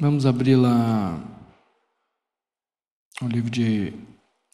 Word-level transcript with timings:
Vamos 0.00 0.26
abrir 0.26 0.56
lá 0.56 1.16
o 3.22 3.28
livro 3.28 3.48
de, 3.48 3.92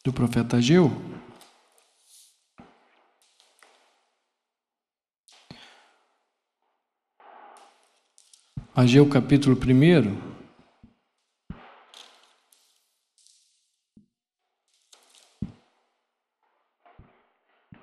do 0.05 0.13
profeta 0.13 0.59
Ageu. 0.59 0.91
Ageu 8.77 9.09
capítulo 9.09 9.57
1. 9.57 10.31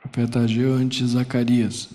Profeta 0.02 0.42
Ageu 0.42 0.76
antes 0.76 1.10
Zacarias. 1.10 1.90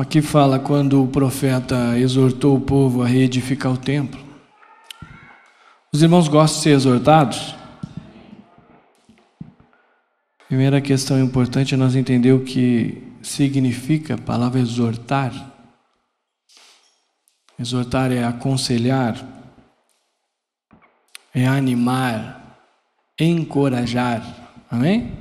Aqui 0.00 0.22
fala 0.22 0.58
quando 0.58 1.04
o 1.04 1.06
profeta 1.06 1.98
exortou 1.98 2.56
o 2.56 2.60
povo 2.60 3.02
a 3.02 3.06
reedificar 3.06 3.70
o 3.70 3.76
templo. 3.76 4.18
Os 5.92 6.02
irmãos 6.02 6.26
gostam 6.26 6.56
de 6.56 6.62
ser 6.62 6.70
exortados? 6.70 7.54
Primeira 10.48 10.80
questão 10.80 11.22
importante 11.22 11.74
é 11.74 11.76
nós 11.76 11.94
entender 11.94 12.32
o 12.32 12.42
que 12.42 13.12
significa 13.20 14.14
a 14.14 14.18
palavra 14.18 14.58
exortar. 14.58 15.34
Exortar 17.58 18.10
é 18.10 18.24
aconselhar, 18.24 19.22
é 21.34 21.46
animar, 21.46 22.58
encorajar. 23.20 24.24
Amém? 24.70 25.12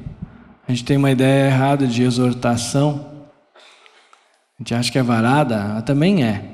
A 0.66 0.72
gente 0.72 0.86
tem 0.86 0.96
uma 0.96 1.12
ideia 1.12 1.48
errada 1.48 1.86
de 1.86 2.02
exortação. 2.02 3.19
A 4.60 4.62
gente 4.62 4.76
acha 4.76 4.92
que 4.92 4.98
é 4.98 5.04
varada, 5.04 5.82
também 5.84 6.22
é. 6.22 6.54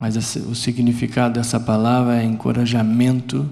Mas 0.00 0.16
o 0.36 0.52
significado 0.52 1.34
dessa 1.34 1.60
palavra 1.60 2.20
é 2.20 2.24
encorajamento, 2.24 3.48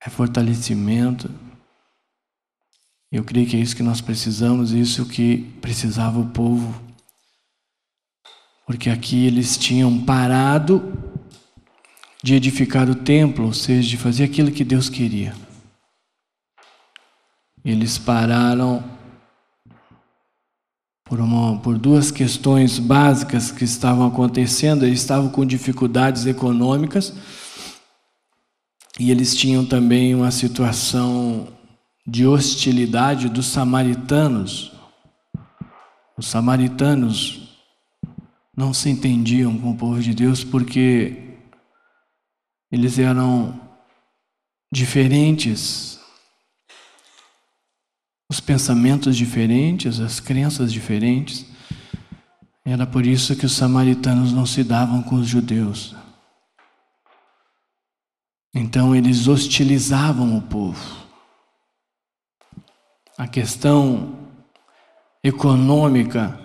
é 0.00 0.08
fortalecimento. 0.08 1.30
Eu 3.10 3.22
creio 3.22 3.46
que 3.46 3.54
é 3.54 3.60
isso 3.60 3.76
que 3.76 3.82
nós 3.82 4.00
precisamos, 4.00 4.72
isso 4.72 5.04
que 5.04 5.54
precisava 5.60 6.18
o 6.18 6.30
povo. 6.30 6.82
Porque 8.66 8.88
aqui 8.88 9.26
eles 9.26 9.58
tinham 9.58 10.02
parado 10.06 10.82
de 12.22 12.34
edificar 12.34 12.88
o 12.88 12.94
templo, 12.94 13.44
ou 13.44 13.52
seja, 13.52 13.86
de 13.86 13.98
fazer 13.98 14.24
aquilo 14.24 14.50
que 14.50 14.64
Deus 14.64 14.88
queria. 14.88 15.34
Eles 17.62 17.98
pararam 17.98 19.01
por, 21.12 21.20
uma, 21.20 21.58
por 21.58 21.76
duas 21.76 22.10
questões 22.10 22.78
básicas 22.78 23.50
que 23.50 23.64
estavam 23.64 24.06
acontecendo. 24.06 24.86
Eles 24.86 25.00
estavam 25.00 25.28
com 25.28 25.44
dificuldades 25.44 26.24
econômicas 26.24 27.12
e 28.98 29.10
eles 29.10 29.36
tinham 29.36 29.62
também 29.62 30.14
uma 30.14 30.30
situação 30.30 31.48
de 32.06 32.26
hostilidade 32.26 33.28
dos 33.28 33.44
samaritanos. 33.44 34.72
Os 36.16 36.28
samaritanos 36.28 37.58
não 38.56 38.72
se 38.72 38.88
entendiam 38.88 39.58
com 39.58 39.72
o 39.72 39.76
povo 39.76 40.00
de 40.00 40.14
Deus 40.14 40.42
porque 40.42 41.36
eles 42.70 42.98
eram 42.98 43.60
diferentes 44.72 46.00
os 48.32 48.40
pensamentos 48.40 49.14
diferentes, 49.14 50.00
as 50.00 50.18
crenças 50.18 50.72
diferentes. 50.72 51.44
Era 52.64 52.86
por 52.86 53.04
isso 53.04 53.36
que 53.36 53.44
os 53.44 53.52
samaritanos 53.52 54.32
não 54.32 54.46
se 54.46 54.64
davam 54.64 55.02
com 55.02 55.16
os 55.16 55.28
judeus. 55.28 55.94
Então 58.54 58.96
eles 58.96 59.26
hostilizavam 59.28 60.38
o 60.38 60.40
povo. 60.40 60.80
A 63.18 63.28
questão 63.28 64.16
econômica, 65.22 66.40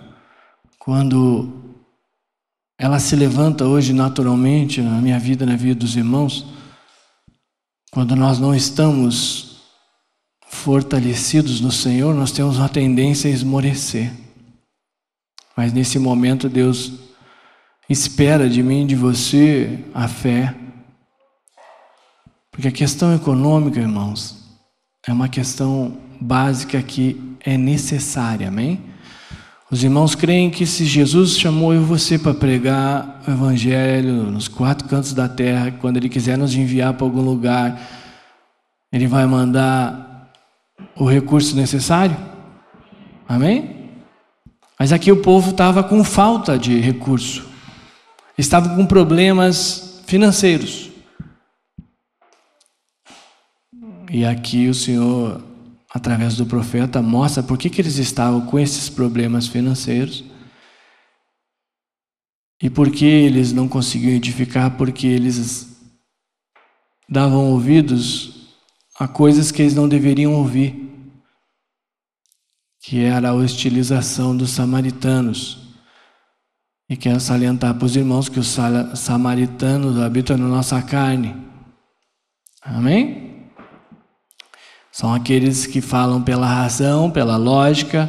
quando 0.78 1.74
ela 2.76 2.98
se 2.98 3.16
levanta 3.16 3.64
hoje 3.64 3.94
naturalmente 3.94 4.82
na 4.82 5.00
minha 5.00 5.18
vida, 5.18 5.46
na 5.46 5.56
vida 5.56 5.80
dos 5.80 5.96
irmãos, 5.96 6.44
quando 7.90 8.14
nós 8.14 8.38
não 8.38 8.54
estamos 8.54 9.47
fortalecidos 10.50 11.60
no 11.60 11.70
Senhor, 11.70 12.14
nós 12.14 12.32
temos 12.32 12.58
uma 12.58 12.68
tendência 12.68 13.30
a 13.30 13.32
esmorecer. 13.32 14.12
Mas 15.56 15.72
nesse 15.72 15.98
momento 15.98 16.48
Deus 16.48 16.92
espera 17.88 18.48
de 18.48 18.62
mim 18.62 18.84
e 18.84 18.86
de 18.86 18.94
você 18.94 19.78
a 19.94 20.06
fé. 20.06 20.54
Porque 22.50 22.68
a 22.68 22.72
questão 22.72 23.14
econômica, 23.14 23.80
irmãos, 23.80 24.36
é 25.06 25.12
uma 25.12 25.28
questão 25.28 25.96
básica 26.20 26.82
que 26.82 27.36
é 27.40 27.56
necessária, 27.56 28.48
amém? 28.48 28.80
Os 29.70 29.84
irmãos 29.84 30.14
creem 30.14 30.50
que 30.50 30.64
se 30.64 30.86
Jesus 30.86 31.38
chamou 31.38 31.74
eu 31.74 31.82
e 31.82 31.84
você 31.84 32.18
para 32.18 32.32
pregar 32.32 33.22
o 33.26 33.30
Evangelho 33.30 34.24
nos 34.24 34.48
quatro 34.48 34.88
cantos 34.88 35.12
da 35.12 35.28
terra, 35.28 35.70
quando 35.72 35.98
Ele 35.98 36.08
quiser 36.08 36.38
nos 36.38 36.54
enviar 36.54 36.94
para 36.94 37.06
algum 37.06 37.20
lugar, 37.20 37.78
Ele 38.90 39.06
vai 39.06 39.26
mandar 39.26 40.07
o 40.98 41.04
recurso 41.04 41.54
necessário? 41.54 42.16
Amém? 43.28 43.90
Mas 44.78 44.92
aqui 44.92 45.10
o 45.12 45.22
povo 45.22 45.50
estava 45.50 45.82
com 45.82 46.02
falta 46.02 46.58
de 46.58 46.78
recurso, 46.80 47.48
estava 48.36 48.74
com 48.74 48.84
problemas 48.84 50.02
financeiros. 50.06 50.90
E 54.10 54.24
aqui 54.24 54.68
o 54.68 54.74
Senhor, 54.74 55.42
através 55.92 56.36
do 56.36 56.46
profeta, 56.46 57.02
mostra 57.02 57.42
por 57.42 57.58
que, 57.58 57.68
que 57.68 57.80
eles 57.80 57.98
estavam 57.98 58.46
com 58.46 58.58
esses 58.58 58.88
problemas 58.88 59.46
financeiros. 59.46 60.24
E 62.60 62.68
por 62.70 62.90
que 62.90 63.04
eles 63.04 63.52
não 63.52 63.68
conseguiam 63.68 64.14
edificar? 64.14 64.76
Porque 64.76 65.06
eles 65.06 65.76
davam 67.08 67.52
ouvidos 67.52 68.56
a 68.98 69.06
coisas 69.06 69.52
que 69.52 69.62
eles 69.62 69.74
não 69.74 69.88
deveriam 69.88 70.32
ouvir 70.32 70.87
que 72.88 73.04
era 73.04 73.28
a 73.28 73.34
hostilização 73.34 74.34
dos 74.34 74.48
samaritanos. 74.48 75.58
E 76.88 76.96
quero 76.96 77.20
salientar 77.20 77.74
para 77.74 77.84
os 77.84 77.94
irmãos 77.94 78.30
que 78.30 78.40
os 78.40 78.56
samaritanos 78.94 79.98
habitam 79.98 80.38
na 80.38 80.48
nossa 80.48 80.80
carne. 80.80 81.36
Amém? 82.62 83.42
São 84.90 85.12
aqueles 85.12 85.66
que 85.66 85.82
falam 85.82 86.22
pela 86.22 86.46
razão, 86.46 87.10
pela 87.10 87.36
lógica, 87.36 88.08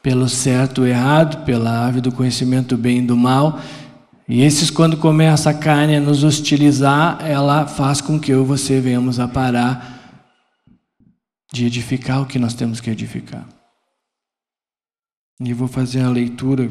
pelo 0.00 0.28
certo 0.28 0.86
e 0.86 0.90
errado, 0.90 1.44
pela 1.44 1.88
ave 1.88 2.00
do 2.00 2.12
conhecimento 2.12 2.76
do 2.76 2.80
bem 2.80 2.98
e 2.98 3.06
do 3.06 3.16
mal. 3.16 3.58
E 4.28 4.42
esses, 4.42 4.70
quando 4.70 4.96
começa 4.96 5.50
a 5.50 5.54
carne 5.54 5.96
a 5.96 6.00
nos 6.00 6.22
hostilizar, 6.22 7.18
ela 7.20 7.66
faz 7.66 8.00
com 8.00 8.16
que 8.16 8.30
eu 8.30 8.44
e 8.44 8.46
você 8.46 8.80
venhamos 8.80 9.18
a 9.18 9.26
parar 9.26 10.22
de 11.52 11.66
edificar 11.66 12.22
o 12.22 12.26
que 12.26 12.38
nós 12.38 12.54
temos 12.54 12.80
que 12.80 12.90
edificar. 12.90 13.44
E 15.40 15.52
vou 15.54 15.66
fazer 15.66 16.02
a 16.02 16.10
leitura 16.10 16.70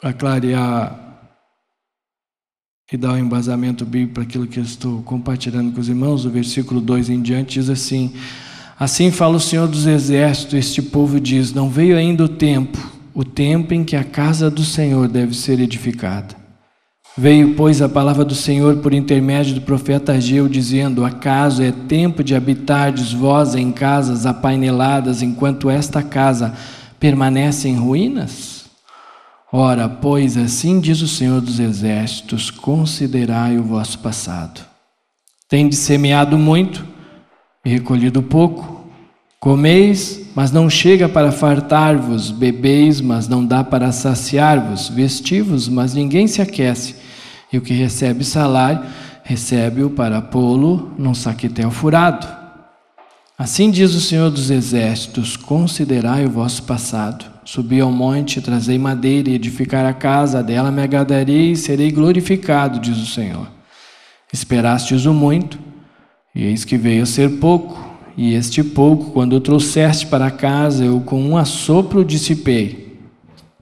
para 0.00 0.12
clarear 0.12 1.04
e 2.92 2.96
dar 2.96 3.12
um 3.12 3.18
embasamento 3.18 3.84
bíblico 3.84 4.14
para 4.14 4.22
aquilo 4.22 4.46
que 4.46 4.58
eu 4.58 4.62
estou 4.62 5.02
compartilhando 5.02 5.72
com 5.72 5.80
os 5.80 5.88
irmãos. 5.88 6.24
O 6.24 6.30
versículo 6.30 6.80
2 6.80 7.10
em 7.10 7.22
diante 7.22 7.60
diz 7.60 7.68
assim: 7.70 8.12
Assim 8.78 9.10
fala 9.10 9.36
o 9.36 9.40
Senhor 9.40 9.66
dos 9.66 9.86
Exércitos, 9.86 10.54
este 10.54 10.82
povo 10.82 11.20
diz: 11.20 11.52
Não 11.52 11.68
veio 11.68 11.96
ainda 11.96 12.24
o 12.24 12.28
tempo, 12.28 12.78
o 13.14 13.24
tempo 13.24 13.72
em 13.72 13.84
que 13.84 13.96
a 13.96 14.04
casa 14.04 14.50
do 14.50 14.64
Senhor 14.64 15.08
deve 15.08 15.34
ser 15.34 15.58
edificada. 15.60 16.36
Veio, 17.16 17.54
pois, 17.54 17.80
a 17.80 17.88
palavra 17.88 18.24
do 18.24 18.34
Senhor 18.34 18.78
por 18.78 18.92
intermédio 18.92 19.54
do 19.54 19.60
profeta 19.60 20.12
Ageu, 20.12 20.48
dizendo: 20.48 21.04
Acaso 21.04 21.62
é 21.62 21.70
tempo 21.70 22.22
de 22.22 22.34
habitardes 22.34 23.12
vós 23.12 23.54
em 23.54 23.70
casas 23.72 24.26
apaineladas, 24.26 25.22
enquanto 25.22 25.70
esta 25.70 26.02
casa 26.02 26.54
permanece 27.04 27.68
em 27.68 27.76
ruínas? 27.76 28.64
Ora, 29.52 29.86
pois 29.86 30.38
assim 30.38 30.80
diz 30.80 31.02
o 31.02 31.06
Senhor 31.06 31.42
dos 31.42 31.60
Exércitos: 31.60 32.50
considerai 32.50 33.58
o 33.58 33.62
vosso 33.62 33.98
passado. 33.98 34.64
Tendes 35.46 35.80
semeado 35.80 36.38
muito 36.38 36.82
e 37.62 37.68
recolhido 37.68 38.22
pouco. 38.22 38.86
Comeis, 39.38 40.30
mas 40.34 40.50
não 40.50 40.70
chega 40.70 41.06
para 41.06 41.30
fartar-vos, 41.30 42.30
bebeis, 42.30 43.02
mas 43.02 43.28
não 43.28 43.44
dá 43.44 43.62
para 43.62 43.92
saciar-vos, 43.92 44.88
vestivos, 44.88 45.68
mas 45.68 45.92
ninguém 45.92 46.26
se 46.26 46.40
aquece. 46.40 46.96
E 47.52 47.58
o 47.58 47.60
que 47.60 47.74
recebe 47.74 48.24
salário, 48.24 48.80
recebe-o 49.22 49.90
para 49.90 50.22
pô-lo 50.22 50.94
num 50.96 51.12
saquetel 51.12 51.70
furado. 51.70 52.43
Assim 53.36 53.68
diz 53.68 53.94
o 53.94 54.00
Senhor 54.00 54.30
dos 54.30 54.48
Exércitos: 54.48 55.36
Considerai 55.36 56.24
o 56.24 56.30
vosso 56.30 56.62
passado. 56.62 57.24
Subi 57.44 57.80
ao 57.80 57.90
monte, 57.90 58.40
trazei 58.40 58.78
madeira 58.78 59.28
e 59.28 59.34
edificar 59.34 59.84
a 59.84 59.92
casa, 59.92 60.42
dela 60.42 60.70
me 60.70 60.80
agradarei 60.80 61.50
e 61.50 61.56
serei 61.56 61.90
glorificado, 61.90 62.78
diz 62.78 62.96
o 62.96 63.06
Senhor. 63.06 63.50
Esperastes 64.32 65.04
o 65.04 65.12
muito, 65.12 65.58
e 66.34 66.44
eis 66.44 66.64
que 66.64 66.78
veio 66.78 67.02
a 67.02 67.06
ser 67.06 67.38
pouco, 67.40 67.76
e 68.16 68.34
este 68.34 68.62
pouco, 68.62 69.10
quando 69.10 69.34
o 69.34 69.40
trouxeste 69.40 70.06
para 70.06 70.30
casa, 70.30 70.84
eu 70.84 71.00
com 71.00 71.20
um 71.20 71.36
assopro 71.36 72.04
dissipei. 72.04 72.98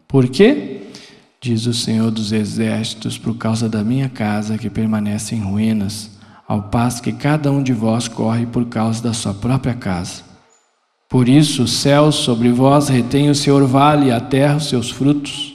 Por 0.07 0.29
quê? 0.29 0.83
Diz 1.41 1.67
o 1.67 1.75
Senhor 1.75 2.11
dos 2.11 2.31
Exércitos, 2.31 3.19
por 3.19 3.37
causa 3.37 3.69
da 3.69 3.83
minha 3.83 4.09
casa 4.09 4.59
que 4.59 4.71
permanece 4.71 5.35
em 5.35 5.41
ruínas 5.41 6.22
ao 6.47 6.65
passo 6.65 7.03
que 7.03 7.13
cada 7.13 7.51
um 7.51 7.63
de 7.63 7.73
vós 7.73 8.09
corre 8.09 8.47
por 8.47 8.67
causa 8.67 9.03
da 9.03 9.13
sua 9.13 9.33
própria 9.33 9.75
casa. 9.75 10.23
Por 11.09 11.29
isso, 11.29 11.65
os 11.65 11.73
céus 11.73 12.15
sobre 12.17 12.51
vós 12.51 12.89
retêm 12.89 13.29
o 13.29 13.35
seu 13.35 13.55
orvalho 13.55 14.07
e 14.07 14.11
a 14.11 14.21
terra 14.21 14.57
os 14.57 14.69
seus 14.69 14.91
frutos. 14.91 15.55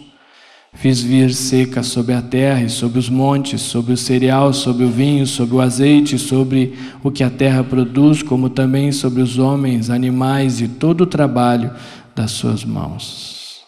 Fiz 0.73 1.01
vir 1.01 1.33
seca 1.33 1.81
sobre 1.81 2.13
a 2.13 2.21
terra 2.21 2.61
e 2.61 2.69
sobre 2.69 2.99
os 2.99 3.09
montes, 3.09 3.61
sobre 3.61 3.93
o 3.93 3.97
cereal, 3.97 4.53
sobre 4.53 4.85
o 4.85 4.91
vinho, 4.91 5.25
sobre 5.25 5.55
o 5.55 5.61
azeite, 5.61 6.19
sobre 6.19 6.77
o 7.03 7.09
que 7.09 7.23
a 7.23 7.29
terra 7.31 7.63
produz, 7.63 8.21
como 8.21 8.51
também 8.51 8.91
sobre 8.91 9.23
os 9.23 9.39
homens, 9.39 9.89
animais 9.89 10.61
e 10.61 10.67
todo 10.67 11.01
o 11.01 11.07
trabalho 11.07 11.73
das 12.15 12.29
suas 12.29 12.63
mãos. 12.63 13.65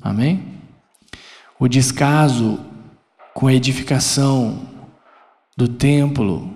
Amém? 0.00 0.42
O 1.60 1.68
descaso 1.68 2.58
com 3.34 3.46
a 3.46 3.52
edificação 3.52 4.73
do 5.56 5.68
templo, 5.68 6.52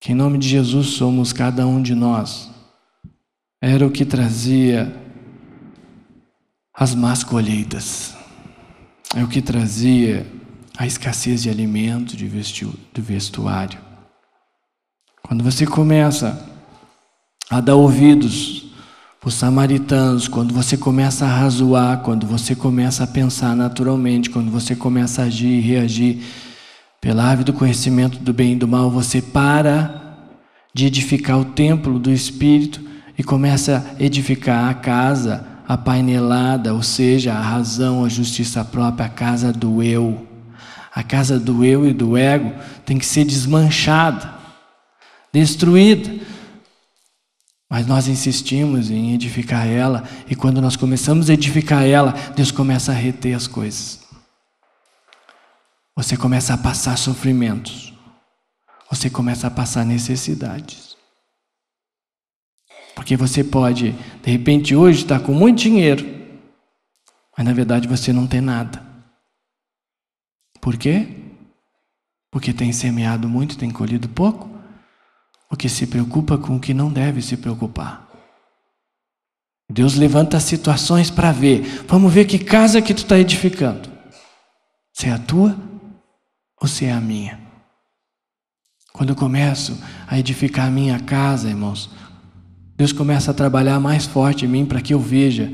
que 0.00 0.12
em 0.12 0.14
nome 0.14 0.38
de 0.38 0.48
Jesus 0.48 0.88
somos 0.88 1.32
cada 1.32 1.66
um 1.66 1.82
de 1.82 1.94
nós, 1.94 2.50
era 3.60 3.86
o 3.86 3.90
que 3.90 4.04
trazia 4.04 4.94
as 6.72 6.94
más 6.94 7.24
colheitas, 7.24 8.16
é 9.16 9.24
o 9.24 9.28
que 9.28 9.42
trazia 9.42 10.24
a 10.76 10.86
escassez 10.86 11.42
de 11.42 11.50
alimento, 11.50 12.16
de, 12.16 12.28
de 12.28 13.00
vestuário. 13.00 13.80
Quando 15.22 15.42
você 15.42 15.66
começa 15.66 16.46
a 17.50 17.60
dar 17.60 17.74
ouvidos 17.74 18.66
para 19.18 19.28
os 19.28 19.34
samaritanos, 19.34 20.28
quando 20.28 20.54
você 20.54 20.76
começa 20.76 21.26
a 21.26 21.28
razoar, 21.28 22.02
quando 22.02 22.28
você 22.28 22.54
começa 22.54 23.02
a 23.02 23.06
pensar 23.08 23.56
naturalmente, 23.56 24.30
quando 24.30 24.52
você 24.52 24.76
começa 24.76 25.22
a 25.22 25.24
agir 25.24 25.48
e 25.48 25.60
reagir 25.60 26.22
pela 27.00 27.24
árvore 27.24 27.44
do 27.44 27.52
conhecimento 27.52 28.18
do 28.18 28.32
bem 28.32 28.52
e 28.52 28.56
do 28.56 28.66
mal, 28.66 28.90
você 28.90 29.22
para 29.22 30.16
de 30.74 30.86
edificar 30.86 31.38
o 31.38 31.44
templo 31.44 31.98
do 31.98 32.10
Espírito 32.10 32.80
e 33.16 33.22
começa 33.22 33.84
a 33.98 34.02
edificar 34.02 34.68
a 34.68 34.74
casa, 34.74 35.46
a 35.66 35.76
painelada, 35.76 36.74
ou 36.74 36.82
seja, 36.82 37.34
a 37.34 37.40
razão, 37.40 38.04
a 38.04 38.08
justiça 38.08 38.64
própria, 38.64 39.06
a 39.06 39.08
casa 39.08 39.52
do 39.52 39.82
eu. 39.82 40.26
A 40.94 41.02
casa 41.02 41.38
do 41.38 41.64
eu 41.64 41.86
e 41.86 41.92
do 41.92 42.16
ego 42.16 42.52
tem 42.84 42.98
que 42.98 43.06
ser 43.06 43.24
desmanchada, 43.24 44.34
destruída. 45.32 46.10
Mas 47.70 47.86
nós 47.86 48.08
insistimos 48.08 48.90
em 48.90 49.14
edificar 49.14 49.66
ela, 49.68 50.04
e 50.28 50.34
quando 50.34 50.60
nós 50.60 50.74
começamos 50.74 51.28
a 51.28 51.34
edificar 51.34 51.84
ela, 51.84 52.14
Deus 52.34 52.50
começa 52.50 52.92
a 52.92 52.94
reter 52.94 53.34
as 53.34 53.46
coisas 53.46 54.07
você 55.98 56.16
começa 56.16 56.54
a 56.54 56.56
passar 56.56 56.96
sofrimentos, 56.96 57.92
você 58.88 59.10
começa 59.10 59.48
a 59.48 59.50
passar 59.50 59.84
necessidades. 59.84 60.96
Porque 62.94 63.16
você 63.16 63.42
pode, 63.42 63.90
de 64.22 64.30
repente, 64.30 64.76
hoje 64.76 65.02
estar 65.02 65.18
com 65.18 65.34
muito 65.34 65.58
dinheiro, 65.58 66.06
mas 67.36 67.44
na 67.44 67.52
verdade 67.52 67.88
você 67.88 68.12
não 68.12 68.28
tem 68.28 68.40
nada. 68.40 68.80
Por 70.60 70.76
quê? 70.76 71.08
Porque 72.30 72.52
tem 72.52 72.72
semeado 72.72 73.28
muito, 73.28 73.58
tem 73.58 73.68
colhido 73.68 74.08
pouco? 74.08 74.48
Porque 75.48 75.68
se 75.68 75.84
preocupa 75.84 76.38
com 76.38 76.54
o 76.54 76.60
que 76.60 76.72
não 76.72 76.92
deve 76.92 77.20
se 77.20 77.36
preocupar. 77.36 78.08
Deus 79.68 79.96
levanta 79.96 80.38
situações 80.38 81.10
para 81.10 81.32
ver. 81.32 81.62
Vamos 81.88 82.14
ver 82.14 82.24
que 82.24 82.38
casa 82.38 82.80
que 82.80 82.94
tu 82.94 82.98
está 82.98 83.18
edificando. 83.18 83.90
Se 84.92 85.08
é 85.08 85.12
a 85.12 85.18
tua 85.18 85.66
ou 86.60 86.68
se 86.68 86.84
é 86.84 86.92
a 86.92 87.00
minha? 87.00 87.38
Quando 88.92 89.10
eu 89.10 89.16
começo 89.16 89.78
a 90.06 90.18
edificar 90.18 90.66
a 90.66 90.70
minha 90.70 90.98
casa, 90.98 91.48
irmãos, 91.48 91.90
Deus 92.76 92.92
começa 92.92 93.30
a 93.30 93.34
trabalhar 93.34 93.78
mais 93.78 94.06
forte 94.06 94.44
em 94.44 94.48
mim 94.48 94.66
para 94.66 94.80
que 94.80 94.94
eu 94.94 95.00
veja 95.00 95.52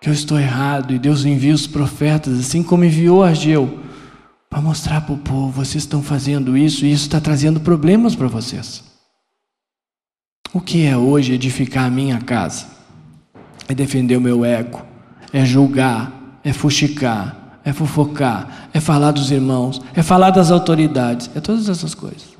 que 0.00 0.08
eu 0.08 0.12
estou 0.12 0.38
errado 0.38 0.94
e 0.94 0.98
Deus 0.98 1.24
envia 1.24 1.54
os 1.54 1.66
profetas, 1.66 2.38
assim 2.38 2.62
como 2.62 2.84
enviou 2.84 3.22
Ageu, 3.22 3.80
para 4.48 4.60
mostrar 4.60 5.00
para 5.02 5.14
o 5.14 5.18
povo: 5.18 5.50
vocês 5.50 5.84
estão 5.84 6.02
fazendo 6.02 6.56
isso 6.56 6.84
e 6.84 6.92
isso 6.92 7.04
está 7.04 7.20
trazendo 7.20 7.60
problemas 7.60 8.14
para 8.14 8.28
vocês. 8.28 8.84
O 10.52 10.60
que 10.60 10.86
é 10.86 10.96
hoje 10.96 11.34
edificar 11.34 11.84
a 11.84 11.90
minha 11.90 12.20
casa? 12.20 12.66
É 13.68 13.74
defender 13.74 14.16
o 14.16 14.20
meu 14.20 14.44
ego, 14.44 14.82
é 15.32 15.44
julgar, 15.44 16.40
é 16.42 16.52
fuxicar, 16.52 17.36
é 17.68 17.72
fofocar, 17.74 18.70
é 18.72 18.80
falar 18.80 19.10
dos 19.10 19.30
irmãos, 19.30 19.78
é 19.94 20.02
falar 20.02 20.30
das 20.30 20.50
autoridades, 20.50 21.30
é 21.34 21.40
todas 21.40 21.68
essas 21.68 21.94
coisas. 21.94 22.38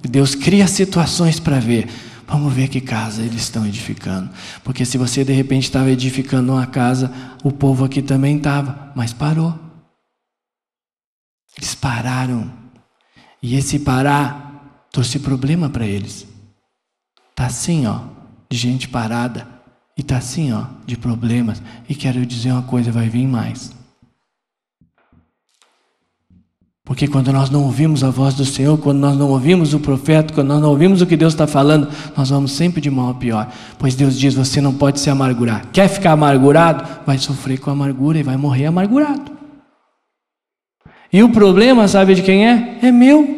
Deus 0.00 0.34
cria 0.34 0.66
situações 0.66 1.38
para 1.38 1.58
ver. 1.60 1.86
Vamos 2.26 2.52
ver 2.52 2.68
que 2.68 2.80
casa 2.80 3.20
eles 3.20 3.42
estão 3.42 3.66
edificando. 3.66 4.30
Porque 4.64 4.86
se 4.86 4.96
você 4.96 5.22
de 5.22 5.34
repente 5.34 5.64
estava 5.64 5.90
edificando 5.90 6.52
uma 6.52 6.66
casa, 6.66 7.12
o 7.44 7.52
povo 7.52 7.84
aqui 7.84 8.00
também 8.00 8.38
estava, 8.38 8.90
mas 8.96 9.12
parou. 9.12 9.54
Eles 11.58 11.74
pararam. 11.74 12.50
E 13.42 13.54
esse 13.54 13.80
parar 13.80 14.86
trouxe 14.90 15.18
problema 15.18 15.68
para 15.68 15.84
eles. 15.84 16.26
Tá 17.34 17.46
assim, 17.46 17.86
ó, 17.86 18.00
de 18.48 18.56
gente 18.56 18.88
parada. 18.88 19.46
E 19.94 20.02
tá 20.02 20.16
assim, 20.16 20.52
ó, 20.52 20.64
de 20.86 20.96
problemas. 20.96 21.62
E 21.86 21.94
quero 21.94 22.24
dizer 22.24 22.52
uma 22.52 22.62
coisa, 22.62 22.90
vai 22.90 23.10
vir 23.10 23.26
mais. 23.26 23.75
Porque 26.86 27.08
quando 27.08 27.32
nós 27.32 27.50
não 27.50 27.64
ouvimos 27.64 28.04
a 28.04 28.10
voz 28.10 28.32
do 28.32 28.44
Senhor, 28.44 28.78
quando 28.78 28.98
nós 28.98 29.16
não 29.16 29.28
ouvimos 29.28 29.74
o 29.74 29.80
profeta, 29.80 30.32
quando 30.32 30.46
nós 30.46 30.62
não 30.62 30.70
ouvimos 30.70 31.02
o 31.02 31.06
que 31.06 31.16
Deus 31.16 31.32
está 31.32 31.44
falando, 31.44 31.88
nós 32.16 32.30
vamos 32.30 32.52
sempre 32.52 32.80
de 32.80 32.88
mal 32.88 33.10
a 33.10 33.14
pior. 33.14 33.52
Pois 33.76 33.96
Deus 33.96 34.16
diz: 34.16 34.34
você 34.34 34.60
não 34.60 34.72
pode 34.72 35.00
se 35.00 35.10
amargurar. 35.10 35.66
Quer 35.72 35.88
ficar 35.88 36.12
amargurado? 36.12 36.86
Vai 37.04 37.18
sofrer 37.18 37.58
com 37.58 37.72
amargura 37.72 38.18
e 38.20 38.22
vai 38.22 38.36
morrer 38.36 38.66
amargurado. 38.66 39.32
E 41.12 41.24
o 41.24 41.28
problema, 41.28 41.88
sabe 41.88 42.14
de 42.14 42.22
quem 42.22 42.46
é? 42.46 42.78
É 42.80 42.92
meu. 42.92 43.36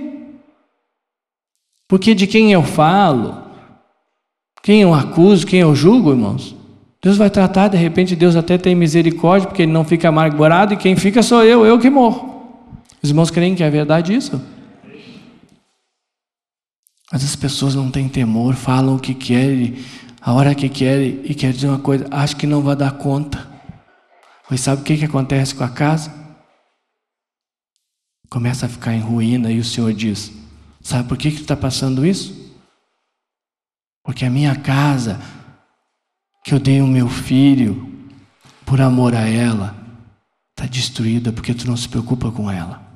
Porque 1.89 2.15
de 2.15 2.27
quem 2.27 2.53
eu 2.53 2.63
falo, 2.63 3.35
quem 4.63 4.83
eu 4.83 4.93
acuso, 4.93 5.47
quem 5.47 5.61
eu 5.61 5.75
julgo, 5.75 6.11
irmãos, 6.11 6.55
Deus 7.03 7.17
vai 7.17 7.31
tratar, 7.31 7.69
de 7.69 7.79
repente 7.79 8.15
Deus 8.15 8.37
até 8.37 8.59
tem 8.59 8.75
misericórdia, 8.75 9.49
porque 9.49 9.63
ele 9.63 9.73
não 9.73 9.87
fica 9.87 10.11
amargurado, 10.11 10.75
e 10.75 10.77
quem 10.77 10.97
fica 10.97 11.23
sou 11.23 11.43
eu, 11.43 11.65
eu 11.65 11.79
que 11.79 11.89
morro. 11.89 12.38
Os 13.03 13.11
irmãos 13.11 13.31
creem 13.31 13.55
que 13.55 13.63
é 13.63 13.71
verdade 13.71 14.15
isso? 14.15 14.41
Mas 17.13 17.25
as 17.25 17.37
pessoas 17.37 17.75
não 17.75 17.91
têm 17.91 18.09
temor, 18.09 18.55
falam 18.55 18.97
o 18.97 19.01
que 19.01 19.15
querem, 19.15 19.83
a 20.21 20.33
hora 20.33 20.55
que 20.55 20.69
querem, 20.69 21.21
e 21.25 21.35
quer 21.35 21.53
dizer 21.53 21.69
uma 21.69 21.79
coisa, 21.79 22.07
acho 22.11 22.37
que 22.37 22.47
não 22.47 22.61
vai 22.61 22.77
dar 22.77 22.93
conta. 22.93 23.49
Pois 24.47 24.61
sabe 24.61 24.83
o 24.83 24.85
que, 24.85 24.97
que 24.97 25.05
acontece 25.05 25.55
com 25.55 25.65
a 25.65 25.69
casa? 25.69 26.13
Começa 28.29 28.67
a 28.67 28.69
ficar 28.69 28.95
em 28.95 29.01
ruína 29.01 29.51
e 29.51 29.59
o 29.59 29.65
Senhor 29.65 29.93
diz: 29.93 30.33
Sabe 30.83 31.09
por 31.09 31.17
que, 31.17 31.31
que 31.31 31.41
está 31.41 31.57
passando 31.57 32.05
isso? 32.05 32.35
Porque 34.03 34.25
a 34.25 34.31
minha 34.31 34.55
casa, 34.57 35.21
que 36.45 36.53
eu 36.53 36.59
dei 36.59 36.81
o 36.81 36.87
meu 36.87 37.09
filho 37.09 38.07
por 38.67 38.81
amor 38.81 39.15
a 39.15 39.27
ela, 39.27 39.77
está 40.51 40.67
destruída 40.67 41.33
porque 41.33 41.55
tu 41.55 41.67
não 41.67 41.77
se 41.77 41.89
preocupa 41.89 42.31
com 42.31 42.51
ela. 42.51 42.88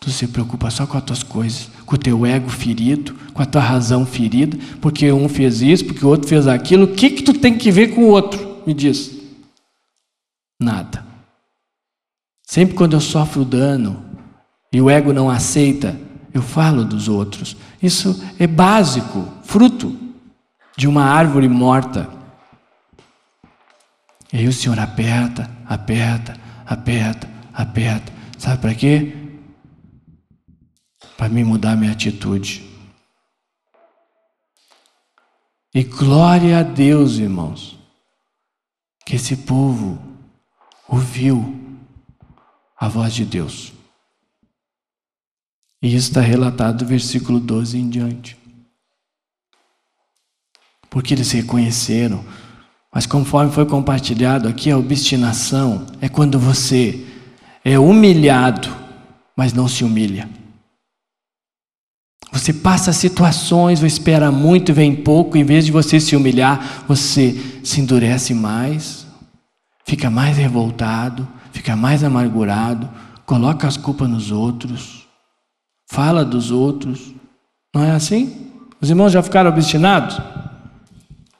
Tu 0.00 0.10
se 0.10 0.26
preocupa 0.26 0.70
só 0.70 0.86
com 0.86 0.96
as 0.96 1.04
tuas 1.04 1.22
coisas, 1.22 1.70
com 1.84 1.94
o 1.94 1.98
teu 1.98 2.24
ego 2.24 2.48
ferido, 2.48 3.14
com 3.34 3.42
a 3.42 3.46
tua 3.46 3.60
razão 3.60 4.06
ferida, 4.06 4.58
porque 4.80 5.12
um 5.12 5.28
fez 5.28 5.60
isso, 5.60 5.84
porque 5.84 6.04
o 6.04 6.08
outro 6.08 6.26
fez 6.26 6.46
aquilo. 6.46 6.84
O 6.84 6.94
que, 6.94 7.10
que 7.10 7.22
tu 7.22 7.34
tem 7.34 7.56
que 7.56 7.70
ver 7.70 7.94
com 7.94 8.04
o 8.04 8.08
outro? 8.08 8.62
Me 8.66 8.72
diz. 8.72 9.14
Nada. 10.58 11.04
Sempre 12.46 12.74
quando 12.74 12.94
eu 12.94 13.00
sofro 13.00 13.44
dano 13.44 14.02
e 14.72 14.80
o 14.80 14.88
ego 14.88 15.12
não 15.12 15.28
aceita, 15.28 16.00
eu 16.32 16.40
falo 16.40 16.82
dos 16.82 17.06
outros. 17.06 17.54
Isso 17.82 18.24
é 18.38 18.46
básico, 18.46 19.28
fruto 19.42 19.94
de 20.76 20.88
uma 20.88 21.04
árvore 21.04 21.48
morta. 21.48 22.08
E 24.32 24.38
aí 24.38 24.48
o 24.48 24.52
Senhor 24.52 24.78
aperta, 24.78 25.50
aperta, 25.66 26.36
aperta, 26.64 27.28
aperta. 27.52 28.12
Sabe 28.38 28.62
para 28.62 28.74
quê? 28.74 29.19
Para 31.20 31.28
me 31.28 31.44
mudar 31.44 31.76
minha 31.76 31.92
atitude. 31.92 32.64
E 35.74 35.84
glória 35.84 36.60
a 36.60 36.62
Deus, 36.62 37.18
irmãos, 37.18 37.78
que 39.04 39.16
esse 39.16 39.36
povo 39.36 39.98
ouviu 40.88 41.78
a 42.74 42.88
voz 42.88 43.12
de 43.12 43.26
Deus. 43.26 43.70
E 45.82 45.94
isso 45.94 46.08
está 46.08 46.22
relatado 46.22 46.80
no 46.80 46.88
versículo 46.88 47.38
12 47.38 47.76
em 47.76 47.90
diante. 47.90 48.34
Porque 50.88 51.12
eles 51.12 51.30
reconheceram. 51.32 52.24
Mas 52.90 53.04
conforme 53.04 53.52
foi 53.52 53.66
compartilhado 53.66 54.48
aqui, 54.48 54.70
a 54.70 54.78
obstinação 54.78 55.86
é 56.00 56.08
quando 56.08 56.38
você 56.38 57.06
é 57.62 57.78
humilhado, 57.78 58.74
mas 59.36 59.52
não 59.52 59.68
se 59.68 59.84
humilha. 59.84 60.39
Você 62.32 62.52
passa 62.52 62.92
situações, 62.92 63.80
ou 63.80 63.86
espera 63.86 64.30
muito 64.30 64.70
e 64.70 64.72
vem 64.72 64.94
pouco, 64.94 65.36
em 65.36 65.44
vez 65.44 65.66
de 65.66 65.72
você 65.72 65.98
se 65.98 66.14
humilhar, 66.14 66.84
você 66.86 67.34
se 67.64 67.80
endurece 67.80 68.32
mais, 68.32 69.06
fica 69.84 70.08
mais 70.08 70.36
revoltado, 70.36 71.26
fica 71.52 71.74
mais 71.74 72.04
amargurado, 72.04 72.88
coloca 73.26 73.66
as 73.66 73.76
culpas 73.76 74.08
nos 74.08 74.30
outros, 74.30 75.08
fala 75.90 76.24
dos 76.24 76.52
outros. 76.52 77.12
Não 77.74 77.82
é 77.82 77.90
assim? 77.90 78.48
Os 78.80 78.88
irmãos 78.88 79.10
já 79.12 79.22
ficaram 79.22 79.50
obstinados? 79.50 80.20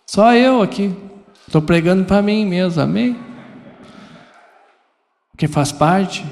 Só 0.06 0.34
eu 0.34 0.60
aqui. 0.60 0.94
Estou 1.46 1.62
pregando 1.62 2.04
para 2.04 2.20
mim 2.20 2.44
mesmo, 2.44 2.82
amém? 2.82 3.16
Que 5.36 5.48
faz 5.48 5.72
parte. 5.72 6.24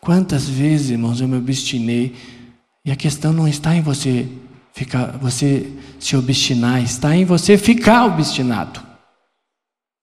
Quantas 0.00 0.48
vezes, 0.48 0.90
irmãos, 0.90 1.20
eu 1.20 1.26
me 1.26 1.36
obstinei 1.36 2.14
e 2.86 2.92
a 2.92 2.96
questão 2.96 3.32
não 3.32 3.48
está 3.48 3.74
em 3.74 3.82
você 3.82 4.28
ficar, 4.72 5.18
você 5.18 5.72
se 5.98 6.16
obstinar, 6.16 6.80
está 6.80 7.16
em 7.16 7.24
você 7.24 7.58
ficar 7.58 8.06
obstinado. 8.06 8.80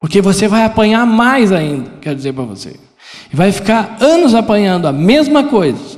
Porque 0.02 0.22
você 0.22 0.50
vai 0.50 0.66
apanhar 0.66 1.06
mais 1.06 1.54
ainda, 1.54 1.92
quero 2.02 2.18
dizer 2.18 2.34
para 2.34 2.44
você. 2.44 2.78
E 3.32 3.36
vai 3.38 3.54
ficar 3.54 3.96
anos 4.02 4.36
apanhando 4.36 4.86
a 4.86 4.92
mesma 4.92 5.46
coisa. 5.46 5.98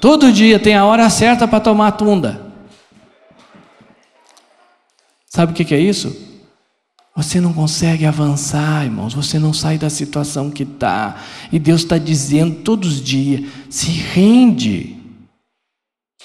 Todo 0.00 0.32
dia 0.32 0.58
tem 0.58 0.74
a 0.74 0.84
hora 0.84 1.08
certa 1.08 1.46
para 1.46 1.60
tomar 1.60 1.92
tunda. 1.92 2.52
Sabe 5.28 5.52
o 5.52 5.54
que 5.54 5.72
é 5.72 5.78
isso? 5.78 6.28
Você 7.14 7.40
não 7.40 7.52
consegue 7.52 8.04
avançar, 8.04 8.84
irmãos. 8.84 9.14
Você 9.14 9.38
não 9.38 9.52
sai 9.52 9.78
da 9.78 9.90
situação 9.90 10.50
que 10.50 10.64
está. 10.64 11.22
E 11.52 11.58
Deus 11.58 11.82
está 11.82 11.98
dizendo 11.98 12.56
todos 12.62 12.94
os 12.94 13.00
dias: 13.00 13.48
se 13.68 13.90
rende. 13.90 14.99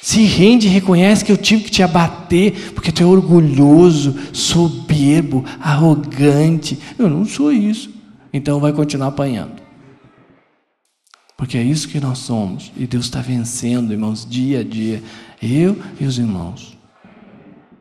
Se 0.06 0.24
rende 0.24 0.68
e 0.68 0.70
reconhece 0.70 1.26
que 1.26 1.32
eu 1.32 1.38
tive 1.38 1.64
que 1.64 1.72
te 1.72 1.82
abater, 1.82 2.74
porque 2.76 2.92
tu 2.92 3.02
é 3.02 3.06
orgulhoso, 3.08 4.16
soberbo, 4.32 5.44
arrogante. 5.60 6.78
Eu 6.96 7.10
não 7.10 7.26
sou 7.26 7.52
isso. 7.52 7.90
Então 8.32 8.60
vai 8.60 8.72
continuar 8.72 9.08
apanhando. 9.08 9.64
Porque 11.36 11.58
é 11.58 11.64
isso 11.64 11.90
que 11.90 12.00
nós 12.00 12.20
somos. 12.20 12.72
E 12.78 12.86
Deus 12.86 13.06
está 13.06 13.20
vencendo, 13.20 13.94
irmãos, 13.94 14.28
dia 14.30 14.60
a 14.60 14.64
dia. 14.64 15.02
Eu 15.42 15.76
e 16.00 16.06
os 16.06 16.20
irmãos. 16.20 16.78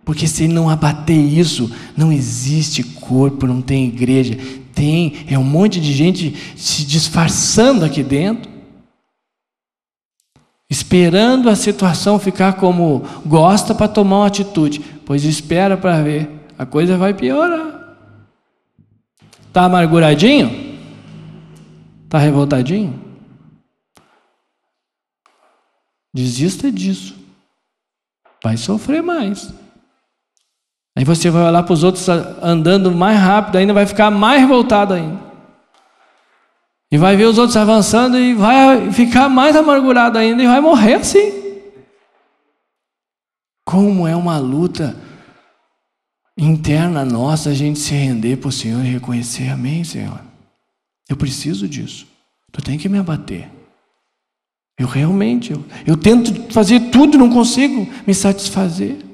Porque 0.03 0.27
se 0.27 0.45
ele 0.45 0.55
não 0.55 0.71
abater 0.71 1.19
isso, 1.19 1.71
não 1.95 2.11
existe 2.11 2.83
corpo, 2.83 3.47
não 3.47 3.61
tem 3.61 3.85
igreja. 3.85 4.35
Tem, 4.75 5.27
é 5.29 5.39
um 5.39 5.45
monte 5.45 5.79
de 5.79 5.93
gente 5.93 6.35
se 6.57 6.87
disfarçando 6.87 7.85
aqui 7.85 8.03
dentro 8.03 8.54
esperando 10.69 11.49
a 11.49 11.57
situação 11.57 12.19
ficar 12.19 12.55
como 12.55 13.05
gosta 13.27 13.75
para 13.75 13.89
tomar 13.89 14.19
uma 14.19 14.27
atitude, 14.27 14.81
pois 15.05 15.25
espera 15.25 15.77
para 15.77 16.03
ver, 16.03 16.31
a 16.59 16.65
coisa 16.65 16.97
vai 16.97 17.13
piorar. 17.13 17.97
Tá 19.53 19.65
amarguradinho? 19.65 20.79
Tá 22.09 22.19
revoltadinho? 22.19 23.03
Desista 26.13 26.71
disso. 26.71 27.17
Vai 28.43 28.57
sofrer 28.57 29.03
mais. 29.03 29.53
Aí 30.97 31.05
você 31.05 31.29
vai 31.29 31.43
olhar 31.43 31.63
para 31.65 31.73
os 31.73 31.83
outros 31.83 32.09
andando 32.09 32.93
mais 32.93 33.19
rápido, 33.19 33.59
ainda 33.59 33.73
vai 33.73 33.85
ficar 33.85 34.11
mais 34.11 34.41
revoltado 34.41 34.95
ainda. 34.95 35.24
E 36.95 36.97
vai 36.97 37.17
ver 37.17 37.25
os 37.25 37.39
outros 37.39 37.57
avançando 37.57 38.17
e 38.17 38.35
vai 38.35 38.93
ficar 38.93 39.29
mais 39.29 39.57
amargurado 39.57 40.17
ainda 40.17 40.41
e 40.45 40.47
vai 40.47 40.61
morrer 40.61 40.95
assim. 40.95 41.33
Como 43.67 44.07
é 44.07 44.15
uma 44.15 44.39
luta 44.39 44.95
interna 46.39 47.05
nossa 47.05 47.51
a 47.51 47.53
gente 47.53 47.81
se 47.81 47.95
render 47.95 48.37
para 48.37 48.49
o 48.49 48.53
Senhor 48.53 48.85
e 48.85 48.91
reconhecer, 48.91 49.49
amém, 49.49 49.83
Senhor. 49.83 50.21
Eu 51.09 51.17
preciso 51.17 51.67
disso. 51.67 52.07
Tu 52.53 52.63
tem 52.63 52.79
que 52.79 52.89
me 52.89 52.99
abater. 52.99 53.51
Eu 54.79 54.87
realmente, 54.87 55.51
eu, 55.51 55.65
eu 55.85 55.97
tento 55.97 56.53
fazer 56.53 56.93
tudo 56.93 57.19
não 57.19 57.29
consigo 57.29 57.93
me 58.07 58.15
satisfazer. 58.15 59.05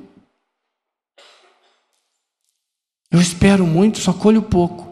Eu 3.10 3.22
espero 3.22 3.66
muito, 3.66 4.00
só 4.00 4.12
colho 4.12 4.42
pouco. 4.42 4.89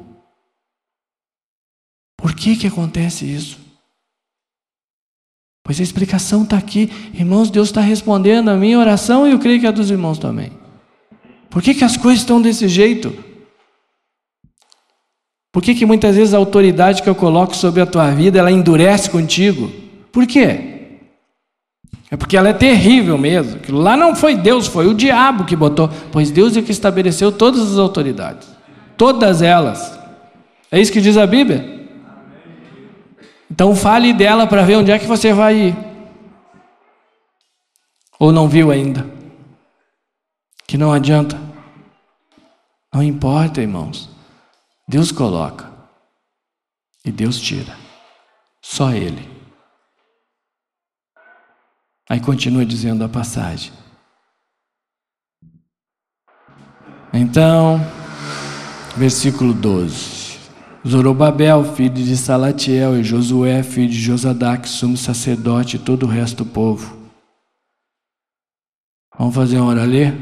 Por 2.28 2.34
que, 2.34 2.56
que 2.56 2.66
acontece 2.66 3.24
isso? 3.24 3.58
Pois 5.64 5.80
a 5.80 5.82
explicação 5.82 6.42
está 6.42 6.58
aqui. 6.58 6.92
Irmãos, 7.14 7.48
Deus 7.48 7.68
está 7.68 7.80
respondendo 7.80 8.50
a 8.50 8.54
minha 8.54 8.78
oração 8.78 9.26
e 9.26 9.30
eu 9.30 9.38
creio 9.38 9.58
que 9.58 9.66
a 9.66 9.70
dos 9.70 9.90
irmãos 9.90 10.18
também. 10.18 10.52
Por 11.48 11.62
que, 11.62 11.72
que 11.72 11.84
as 11.84 11.96
coisas 11.96 12.20
estão 12.20 12.42
desse 12.42 12.68
jeito? 12.68 13.16
Por 15.50 15.62
que, 15.62 15.74
que 15.74 15.86
muitas 15.86 16.16
vezes 16.16 16.34
a 16.34 16.36
autoridade 16.36 17.02
que 17.02 17.08
eu 17.08 17.14
coloco 17.14 17.56
sobre 17.56 17.80
a 17.80 17.86
tua 17.86 18.10
vida, 18.10 18.38
ela 18.38 18.52
endurece 18.52 19.08
contigo? 19.08 19.72
Por 20.12 20.26
quê? 20.26 20.98
É 22.10 22.16
porque 22.18 22.36
ela 22.36 22.50
é 22.50 22.52
terrível 22.52 23.16
mesmo. 23.16 23.56
Aquilo 23.56 23.80
lá 23.80 23.96
não 23.96 24.14
foi 24.14 24.36
Deus, 24.36 24.66
foi 24.66 24.86
o 24.86 24.92
diabo 24.92 25.46
que 25.46 25.56
botou. 25.56 25.88
Pois 26.12 26.30
Deus 26.30 26.54
é 26.58 26.60
que 26.60 26.72
estabeleceu 26.72 27.32
todas 27.32 27.72
as 27.72 27.78
autoridades. 27.78 28.46
Todas 28.98 29.40
elas. 29.40 29.98
É 30.70 30.78
isso 30.78 30.92
que 30.92 31.00
diz 31.00 31.16
a 31.16 31.26
Bíblia? 31.26 31.77
Então 33.50 33.74
fale 33.74 34.12
dela 34.12 34.46
para 34.46 34.64
ver 34.64 34.76
onde 34.76 34.90
é 34.90 34.98
que 34.98 35.06
você 35.06 35.32
vai 35.32 35.56
ir. 35.56 35.76
Ou 38.18 38.32
não 38.32 38.48
viu 38.48 38.70
ainda? 38.70 39.06
Que 40.66 40.76
não 40.76 40.92
adianta. 40.92 41.38
Não 42.92 43.02
importa, 43.02 43.60
irmãos. 43.60 44.10
Deus 44.86 45.12
coloca 45.12 45.70
e 47.04 47.12
Deus 47.12 47.40
tira. 47.40 47.76
Só 48.60 48.92
Ele. 48.92 49.28
Aí 52.08 52.20
continua 52.20 52.64
dizendo 52.64 53.04
a 53.04 53.08
passagem. 53.08 53.72
Então, 57.12 57.78
versículo 58.96 59.52
12. 59.52 60.17
Zorobabel, 60.86 61.64
filho 61.74 61.94
de 61.94 62.16
Salatiel, 62.16 62.98
e 62.98 63.04
Josué, 63.04 63.62
filho 63.62 63.88
de 63.88 63.98
Josadac, 63.98 64.68
sumo 64.68 64.96
sacerdote, 64.96 65.76
e 65.76 65.78
todo 65.78 66.04
o 66.04 66.08
resto 66.08 66.44
do 66.44 66.50
povo. 66.50 66.96
Vamos 69.18 69.34
fazer 69.34 69.58
uma 69.58 69.70
hora 69.70 69.82
ali? 69.82 70.12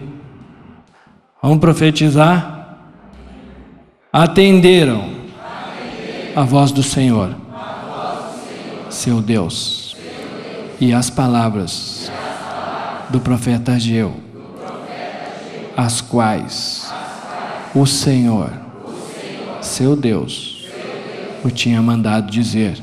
Vamos 1.43 1.59
profetizar? 1.59 2.79
Atenderam 4.11 5.15
a 6.35 6.43
voz 6.43 6.73
do 6.73 6.83
Senhor, 6.83 7.37
seu 8.89 9.21
Deus, 9.21 9.95
e 10.81 10.95
as 10.95 11.11
palavras 11.11 12.11
do 13.11 13.21
profeta 13.21 13.73
Ageu, 13.73 14.15
as 15.77 16.01
quais 16.01 16.91
o 17.75 17.87
Senhor 17.87 18.66
seu 19.67 19.97
Deus 19.97 20.67
o 21.45 21.51
tinha 21.51 21.83
mandado 21.83 22.31
dizer. 22.31 22.83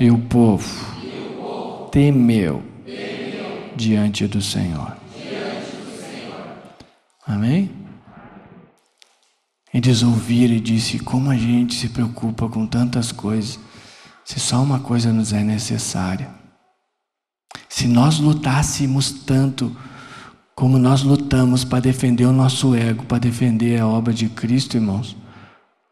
E 0.00 0.10
o 0.10 0.18
povo 0.18 1.88
temeu 1.90 2.62
diante 3.76 4.26
do 4.26 4.40
Senhor. 4.40 4.96
Amém? 7.26 7.70
Eles 9.72 10.02
ouviram 10.02 10.54
e 10.54 10.60
disse: 10.60 10.98
Como 10.98 11.30
a 11.30 11.36
gente 11.36 11.74
se 11.74 11.88
preocupa 11.88 12.48
com 12.48 12.66
tantas 12.66 13.12
coisas, 13.12 13.58
se 14.24 14.40
só 14.40 14.62
uma 14.62 14.80
coisa 14.80 15.12
nos 15.12 15.32
é 15.32 15.42
necessária. 15.42 16.30
Se 17.68 17.86
nós 17.86 18.18
lutássemos 18.18 19.10
tanto 19.10 19.76
como 20.58 20.76
nós 20.76 21.04
lutamos 21.04 21.62
para 21.62 21.78
defender 21.78 22.24
o 22.24 22.32
nosso 22.32 22.74
ego, 22.74 23.04
para 23.04 23.18
defender 23.18 23.80
a 23.80 23.86
obra 23.86 24.12
de 24.12 24.28
Cristo, 24.28 24.76
irmãos, 24.76 25.16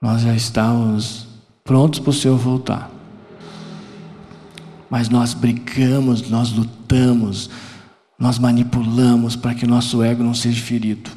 nós 0.03 0.23
já 0.23 0.35
estamos 0.35 1.29
prontos 1.63 2.01
para 2.01 2.11
o 2.11 2.13
Senhor 2.13 2.37
voltar. 2.37 2.91
mas 4.91 5.09
nós 5.09 5.35
brigamos, 5.35 6.29
nós 6.29 6.51
lutamos, 6.51 7.49
nós 8.19 8.41
manipulamos 8.41 9.37
para 9.37 9.55
que 9.55 9.69
nosso 9.69 10.03
ego 10.03 10.25
não 10.25 10.35
seja 10.35 10.61
ferido, 10.61 11.13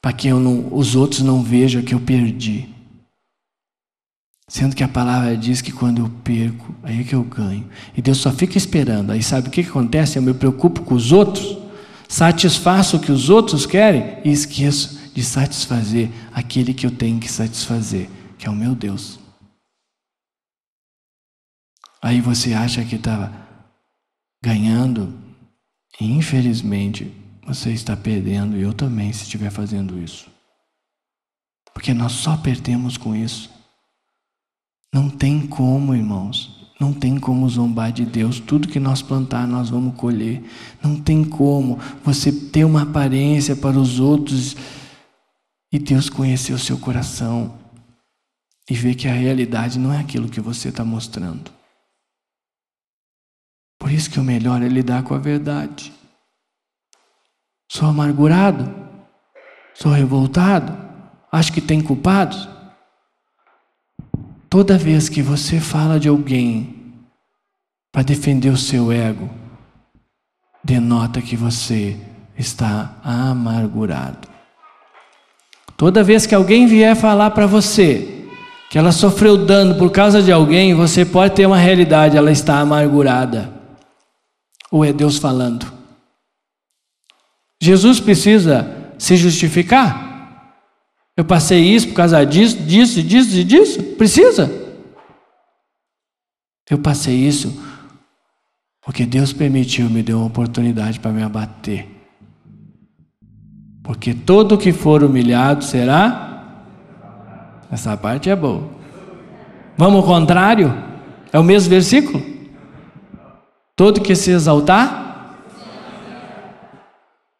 para 0.00 0.12
que 0.12 0.32
não, 0.32 0.68
os 0.72 0.94
outros 0.94 1.22
não 1.22 1.42
vejam 1.42 1.82
que 1.82 1.92
eu 1.92 2.00
perdi. 2.00 2.68
Sendo 4.46 4.76
que 4.76 4.84
a 4.84 4.88
palavra 4.88 5.36
diz 5.36 5.60
que 5.60 5.72
quando 5.72 6.02
eu 6.02 6.08
perco, 6.22 6.72
aí 6.84 7.00
é 7.00 7.04
que 7.04 7.16
eu 7.16 7.24
ganho. 7.24 7.68
E 7.96 8.00
Deus 8.00 8.18
só 8.18 8.30
fica 8.30 8.56
esperando. 8.56 9.10
Aí 9.10 9.22
sabe 9.24 9.48
o 9.48 9.50
que, 9.50 9.64
que 9.64 9.70
acontece? 9.70 10.18
Eu 10.18 10.22
me 10.22 10.34
preocupo 10.34 10.82
com 10.82 10.94
os 10.94 11.10
outros, 11.10 11.58
satisfaço 12.10 12.96
o 12.96 13.00
que 13.00 13.12
os 13.12 13.30
outros 13.30 13.64
querem 13.64 14.20
e 14.24 14.32
esqueço 14.32 15.12
de 15.14 15.22
satisfazer 15.22 16.10
aquele 16.32 16.74
que 16.74 16.84
eu 16.84 16.90
tenho 16.90 17.20
que 17.20 17.30
satisfazer, 17.30 18.10
que 18.36 18.48
é 18.48 18.50
o 18.50 18.54
meu 18.54 18.74
Deus. 18.74 19.20
Aí 22.02 22.20
você 22.20 22.52
acha 22.52 22.84
que 22.84 22.96
está 22.96 23.30
ganhando, 24.42 25.16
e 26.00 26.10
infelizmente 26.10 27.14
você 27.46 27.70
está 27.70 27.96
perdendo, 27.96 28.56
e 28.56 28.62
eu 28.62 28.74
também, 28.74 29.12
se 29.12 29.22
estiver 29.22 29.50
fazendo 29.52 29.96
isso. 29.96 30.28
Porque 31.72 31.94
nós 31.94 32.12
só 32.12 32.36
perdemos 32.36 32.96
com 32.96 33.14
isso. 33.14 33.48
Não 34.92 35.08
tem 35.08 35.46
como, 35.46 35.94
irmãos. 35.94 36.59
Não 36.80 36.94
tem 36.94 37.20
como 37.20 37.46
zombar 37.46 37.92
de 37.92 38.06
Deus. 38.06 38.40
Tudo 38.40 38.66
que 38.66 38.80
nós 38.80 39.02
plantar, 39.02 39.46
nós 39.46 39.68
vamos 39.68 39.94
colher. 39.96 40.42
Não 40.82 40.98
tem 40.98 41.22
como 41.22 41.78
você 42.02 42.32
ter 42.32 42.64
uma 42.64 42.82
aparência 42.82 43.54
para 43.54 43.78
os 43.78 44.00
outros 44.00 44.56
e 45.70 45.78
Deus 45.78 46.08
conhecer 46.08 46.54
o 46.54 46.58
seu 46.58 46.78
coração 46.78 47.54
e 48.68 48.74
ver 48.74 48.94
que 48.94 49.06
a 49.06 49.12
realidade 49.12 49.78
não 49.78 49.92
é 49.92 49.98
aquilo 49.98 50.30
que 50.30 50.40
você 50.40 50.70
está 50.70 50.82
mostrando. 50.82 51.52
Por 53.78 53.90
isso 53.90 54.10
que 54.10 54.18
o 54.18 54.24
melhor 54.24 54.62
é 54.62 54.68
lidar 54.68 55.02
com 55.02 55.14
a 55.14 55.18
verdade. 55.18 55.92
Sou 57.70 57.88
amargurado? 57.88 58.74
Sou 59.74 59.92
revoltado? 59.92 60.76
Acho 61.30 61.52
que 61.52 61.60
tem 61.60 61.82
culpados? 61.82 62.48
Toda 64.50 64.76
vez 64.76 65.08
que 65.08 65.22
você 65.22 65.60
fala 65.60 66.00
de 66.00 66.08
alguém 66.08 66.74
para 67.92 68.02
defender 68.02 68.48
o 68.48 68.56
seu 68.56 68.90
ego, 68.90 69.30
denota 70.64 71.22
que 71.22 71.36
você 71.36 71.96
está 72.36 72.96
amargurado. 73.04 74.28
Toda 75.76 76.02
vez 76.02 76.26
que 76.26 76.34
alguém 76.34 76.66
vier 76.66 76.96
falar 76.96 77.30
para 77.30 77.46
você 77.46 78.26
que 78.68 78.76
ela 78.76 78.90
sofreu 78.90 79.36
dano 79.36 79.76
por 79.76 79.92
causa 79.92 80.20
de 80.20 80.32
alguém, 80.32 80.74
você 80.74 81.04
pode 81.04 81.36
ter 81.36 81.46
uma 81.46 81.56
realidade, 81.56 82.16
ela 82.16 82.32
está 82.32 82.58
amargurada. 82.58 83.52
Ou 84.68 84.84
é 84.84 84.92
Deus 84.92 85.16
falando? 85.16 85.72
Jesus 87.60 88.00
precisa 88.00 88.92
se 88.98 89.16
justificar? 89.16 90.09
Eu 91.16 91.24
passei 91.24 91.62
isso 91.62 91.88
por 91.88 91.94
causa 91.94 92.24
disso, 92.24 92.58
disso, 92.62 93.02
disso 93.02 93.36
e 93.36 93.44
disso? 93.44 93.82
Precisa? 93.96 94.50
Eu 96.70 96.78
passei 96.78 97.14
isso 97.14 97.70
porque 98.90 99.04
Deus 99.04 99.32
permitiu, 99.32 99.88
me 99.90 100.02
deu 100.02 100.18
uma 100.18 100.26
oportunidade 100.26 100.98
para 100.98 101.12
me 101.12 101.22
abater. 101.22 101.86
Porque 103.82 104.14
todo 104.14 104.58
que 104.58 104.72
for 104.72 105.04
humilhado 105.04 105.64
será. 105.64 106.56
Essa 107.70 107.96
parte 107.96 108.30
é 108.30 108.34
boa. 108.34 108.68
Vamos 109.76 109.96
ao 109.96 110.02
contrário? 110.02 110.74
É 111.32 111.38
o 111.38 111.44
mesmo 111.44 111.70
versículo? 111.70 112.22
Todo 113.76 114.00
que 114.00 114.14
se 114.16 114.30
exaltar? 114.30 115.38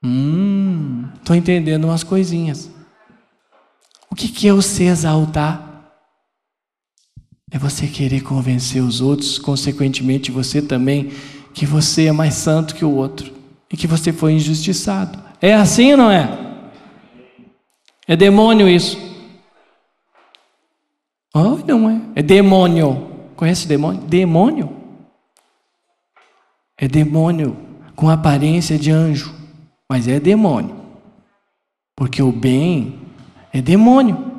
Hum, 0.02 1.08
estou 1.16 1.34
entendendo 1.34 1.84
umas 1.84 2.04
coisinhas. 2.04 2.70
O 4.10 4.14
que, 4.14 4.28
que 4.28 4.48
é 4.48 4.52
o 4.52 4.60
se 4.60 4.84
exaltar? 4.84 5.68
É 7.50 7.58
você 7.58 7.86
querer 7.86 8.20
convencer 8.22 8.82
os 8.82 9.00
outros, 9.00 9.38
consequentemente 9.38 10.30
você 10.30 10.62
também, 10.62 11.10
que 11.52 11.66
você 11.66 12.06
é 12.06 12.12
mais 12.12 12.34
santo 12.34 12.74
que 12.74 12.84
o 12.84 12.94
outro 12.94 13.32
e 13.70 13.76
que 13.76 13.86
você 13.86 14.12
foi 14.12 14.32
injustiçado. 14.32 15.18
É 15.40 15.54
assim 15.54 15.92
ou 15.92 15.96
não 15.96 16.10
é? 16.10 16.28
É 18.06 18.16
demônio 18.16 18.68
isso. 18.68 18.98
Oh, 21.34 21.56
não 21.66 21.88
é. 21.88 22.00
É 22.16 22.22
demônio. 22.22 23.08
Conhece 23.36 23.66
demônio? 23.66 24.02
Demônio. 24.02 24.76
É 26.76 26.88
demônio 26.88 27.56
com 27.94 28.08
aparência 28.08 28.78
de 28.78 28.90
anjo, 28.90 29.34
mas 29.88 30.08
é 30.08 30.18
demônio. 30.18 30.76
Porque 31.94 32.22
o 32.22 32.32
bem 32.32 32.98
é 33.52 33.60
demônio. 33.60 34.30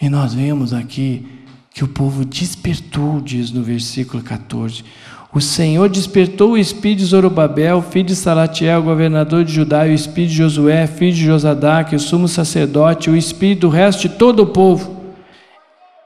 E 0.00 0.08
nós 0.08 0.34
vemos 0.34 0.72
aqui 0.74 1.26
que 1.72 1.82
o 1.82 1.88
povo 1.88 2.24
despertou, 2.24 3.20
diz 3.20 3.50
no 3.50 3.62
versículo 3.62 4.22
14. 4.22 4.84
O 5.32 5.40
Senhor 5.40 5.88
despertou 5.88 6.52
o 6.52 6.58
espírito 6.58 6.98
de 6.98 7.06
Zorobabel, 7.06 7.82
filho 7.82 8.06
de 8.06 8.14
Salatiel, 8.14 8.82
governador 8.82 9.44
de 9.44 9.52
Judá, 9.52 9.86
e 9.86 9.90
o 9.90 9.94
espírito 9.94 10.30
de 10.30 10.36
Josué, 10.36 10.86
filho 10.86 11.14
de 11.14 11.24
Josadaque, 11.24 11.96
o 11.96 12.00
sumo 12.00 12.28
sacerdote, 12.28 13.10
o 13.10 13.16
espírito 13.16 13.62
do 13.62 13.68
resto 13.68 14.02
de 14.02 14.10
todo 14.10 14.40
o 14.40 14.46
povo 14.46 14.94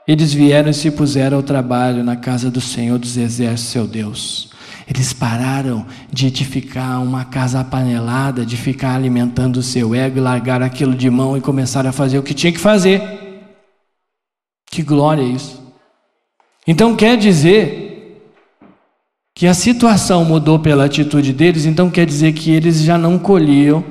eles 0.09 0.33
vieram 0.33 0.71
e 0.71 0.73
se 0.73 0.89
puseram 0.89 1.37
ao 1.37 1.43
trabalho 1.43 2.03
na 2.03 2.15
casa 2.15 2.49
do 2.49 2.59
Senhor 2.59 2.97
dos 2.97 3.15
Exércitos, 3.15 3.71
seu 3.71 3.85
Deus. 3.85 4.49
Eles 4.89 5.13
pararam 5.13 5.85
de 6.11 6.25
edificar 6.25 6.99
uma 7.03 7.23
casa 7.23 7.59
apanelada, 7.59 8.43
de 8.43 8.57
ficar 8.57 8.95
alimentando 8.95 9.57
o 9.57 9.63
seu 9.63 9.93
ego 9.93 10.17
e 10.17 10.21
largaram 10.21 10.65
aquilo 10.65 10.95
de 10.95 11.07
mão 11.11 11.37
e 11.37 11.41
começaram 11.41 11.91
a 11.91 11.93
fazer 11.93 12.17
o 12.17 12.23
que 12.23 12.33
tinha 12.33 12.51
que 12.51 12.59
fazer. 12.59 12.99
Que 14.65 14.81
glória 14.81 15.21
é 15.21 15.25
isso! 15.25 15.61
Então 16.65 16.95
quer 16.95 17.17
dizer 17.17 18.23
que 19.35 19.45
a 19.45 19.53
situação 19.53 20.25
mudou 20.25 20.57
pela 20.57 20.85
atitude 20.85 21.33
deles, 21.33 21.65
então 21.65 21.89
quer 21.89 22.05
dizer 22.05 22.33
que 22.33 22.49
eles 22.49 22.81
já 22.81 22.97
não 22.97 23.19
colhiam, 23.19 23.83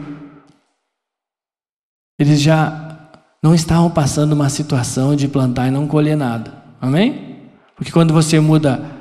eles 2.19 2.41
já 2.41 2.99
não 3.41 3.55
estavam 3.55 3.89
passando 3.89 4.33
uma 4.33 4.49
situação 4.49 5.15
de 5.15 5.29
plantar 5.29 5.69
e 5.69 5.71
não 5.71 5.87
colher 5.87 6.17
nada. 6.17 6.53
Amém? 6.81 7.37
Porque 7.77 7.93
quando 7.93 8.13
você 8.13 8.41
muda 8.41 8.98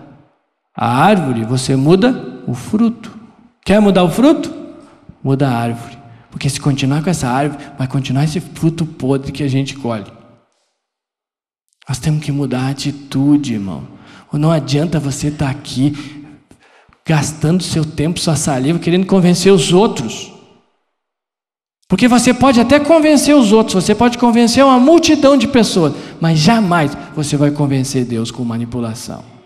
a 0.78 0.96
árvore, 0.96 1.44
você 1.44 1.76
muda 1.76 2.44
o 2.46 2.54
fruto. 2.54 3.18
Quer 3.66 3.82
mudar 3.82 4.04
o 4.04 4.12
fruto? 4.12 4.54
Muda 5.24 5.50
a 5.50 5.58
árvore. 5.58 5.98
Porque 6.30 6.48
se 6.48 6.62
continuar 6.62 7.04
com 7.04 7.10
essa 7.10 7.28
árvore, 7.28 7.63
vai 7.80 7.88
continuar 7.88 8.26
esse 8.26 8.40
fruto 8.40 8.86
podre 8.86 9.32
que 9.32 9.42
a 9.42 9.48
gente 9.48 9.76
colhe. 9.76 10.06
Nós 11.90 11.98
temos 11.98 12.24
que 12.24 12.32
mudar 12.32 12.68
a 12.68 12.70
atitude, 12.70 13.56
irmão. 13.56 13.88
Não 14.32 14.52
adianta 14.52 15.00
você 15.00 15.30
estar 15.30 15.50
aqui 15.50 16.26
gastando 17.04 17.63
seu 17.63 17.84
tempo, 17.84 18.20
sua 18.20 18.36
saliva, 18.36 18.78
querendo 18.78 19.08
convencer 19.08 19.52
os 19.52 19.74
outros. 19.74 20.32
Porque 21.88 22.08
você 22.08 22.34
pode 22.34 22.60
até 22.60 22.80
convencer 22.80 23.34
os 23.34 23.52
outros, 23.52 23.84
você 23.84 23.96
pode 23.96 24.18
convencer 24.18 24.63
uma 24.63 24.80
multidão 24.80 25.38
de 25.38 25.48
pessoas, 25.48 25.94
mas 26.20 26.38
jamais 26.38 26.96
você 27.16 27.36
vai 27.36 27.50
convencer 27.50 28.06
Deus 28.06 28.30
com 28.30 28.44
manipulação. 28.44 29.37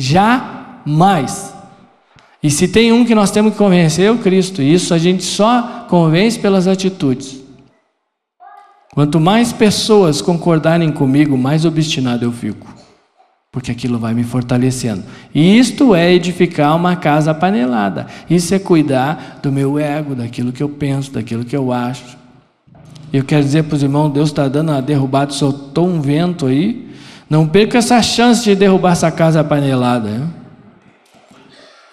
Jamais. 0.00 1.54
E 2.42 2.50
se 2.50 2.68
tem 2.68 2.92
um 2.92 3.04
que 3.04 3.14
nós 3.14 3.30
temos 3.30 3.52
que 3.52 3.58
convencer, 3.58 4.06
é 4.06 4.10
o 4.10 4.18
Cristo. 4.18 4.62
E 4.62 4.72
isso 4.72 4.94
a 4.94 4.98
gente 4.98 5.22
só 5.22 5.86
convence 5.88 6.38
pelas 6.38 6.66
atitudes. 6.66 7.40
Quanto 8.94 9.20
mais 9.20 9.52
pessoas 9.52 10.20
concordarem 10.20 10.90
comigo, 10.90 11.36
mais 11.36 11.64
obstinado 11.64 12.24
eu 12.24 12.32
fico 12.32 12.80
porque 13.52 13.72
aquilo 13.72 13.98
vai 13.98 14.14
me 14.14 14.22
fortalecendo. 14.22 15.02
E 15.34 15.58
isto 15.58 15.94
é 15.94 16.12
edificar 16.12 16.76
uma 16.76 16.94
casa 16.94 17.34
panelada. 17.34 18.06
Isso 18.28 18.54
é 18.54 18.58
cuidar 18.58 19.40
do 19.42 19.50
meu 19.50 19.78
ego, 19.78 20.14
daquilo 20.14 20.52
que 20.52 20.62
eu 20.62 20.68
penso, 20.68 21.12
daquilo 21.12 21.44
que 21.44 21.56
eu 21.56 21.72
acho. 21.72 22.16
Eu 23.12 23.24
quero 23.24 23.42
dizer 23.42 23.64
para 23.64 23.74
os 23.74 23.82
irmãos, 23.82 24.10
Deus 24.10 24.28
está 24.28 24.46
dando 24.46 24.70
uma 24.70 24.80
derrubada, 24.80 25.32
soltou 25.32 25.88
um 25.88 26.00
vento 26.00 26.46
aí. 26.46 26.89
Não 27.30 27.46
perca 27.46 27.78
essa 27.78 28.02
chance 28.02 28.42
de 28.42 28.56
derrubar 28.56 28.90
essa 28.90 29.08
casa 29.08 29.44
panelada. 29.44 30.28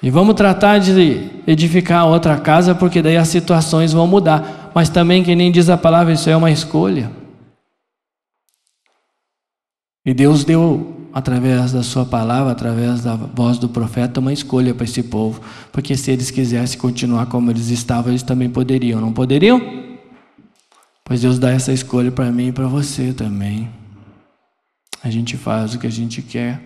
E 0.02 0.10
vamos 0.10 0.34
tratar 0.34 0.80
de 0.80 1.30
edificar 1.46 2.08
outra 2.08 2.40
casa, 2.40 2.74
porque 2.74 3.04
daí 3.04 3.18
as 3.18 3.28
situações 3.28 3.94
vão 3.94 4.08
mudar. 4.08 4.72
Mas 4.74 4.90
também, 4.90 5.24
que 5.24 5.36
nem 5.36 5.52
diz 5.52 5.70
a 5.70 5.78
palavra, 5.78 6.14
isso 6.14 6.28
é 6.28 6.36
uma 6.36 6.50
escolha. 6.50 7.12
E 10.04 10.12
Deus 10.12 10.44
deu 10.44 10.96
através 11.14 11.72
da 11.72 11.84
sua 11.84 12.06
palavra, 12.06 12.52
através 12.52 13.04
da 13.04 13.16
voz 13.16 13.60
do 13.60 13.70
profeta, 13.70 14.20
uma 14.20 14.34
escolha 14.34 14.74
para 14.74 14.86
esse 14.86 15.04
povo. 15.04 15.40
Porque 15.72 15.96
se 15.96 16.10
eles 16.10 16.32
quisessem 16.32 16.80
continuar 16.80 17.28
como 17.28 17.52
eles 17.52 17.70
estavam, 17.70 18.12
eles 18.12 18.24
também 18.24 18.50
poderiam, 18.50 19.00
não 19.00 19.14
poderiam? 19.14 19.62
Pois 21.04 21.22
Deus 21.22 21.38
dá 21.38 21.52
essa 21.52 21.72
escolha 21.72 22.12
para 22.12 22.32
mim 22.32 22.48
e 22.48 22.52
para 22.52 22.68
você 22.68 23.14
também. 23.14 23.70
A 25.04 25.10
gente 25.10 25.38
faz 25.38 25.74
o 25.74 25.80
que 25.80 25.88
a 25.88 25.92
gente 25.92 26.22
quer. 26.22 26.62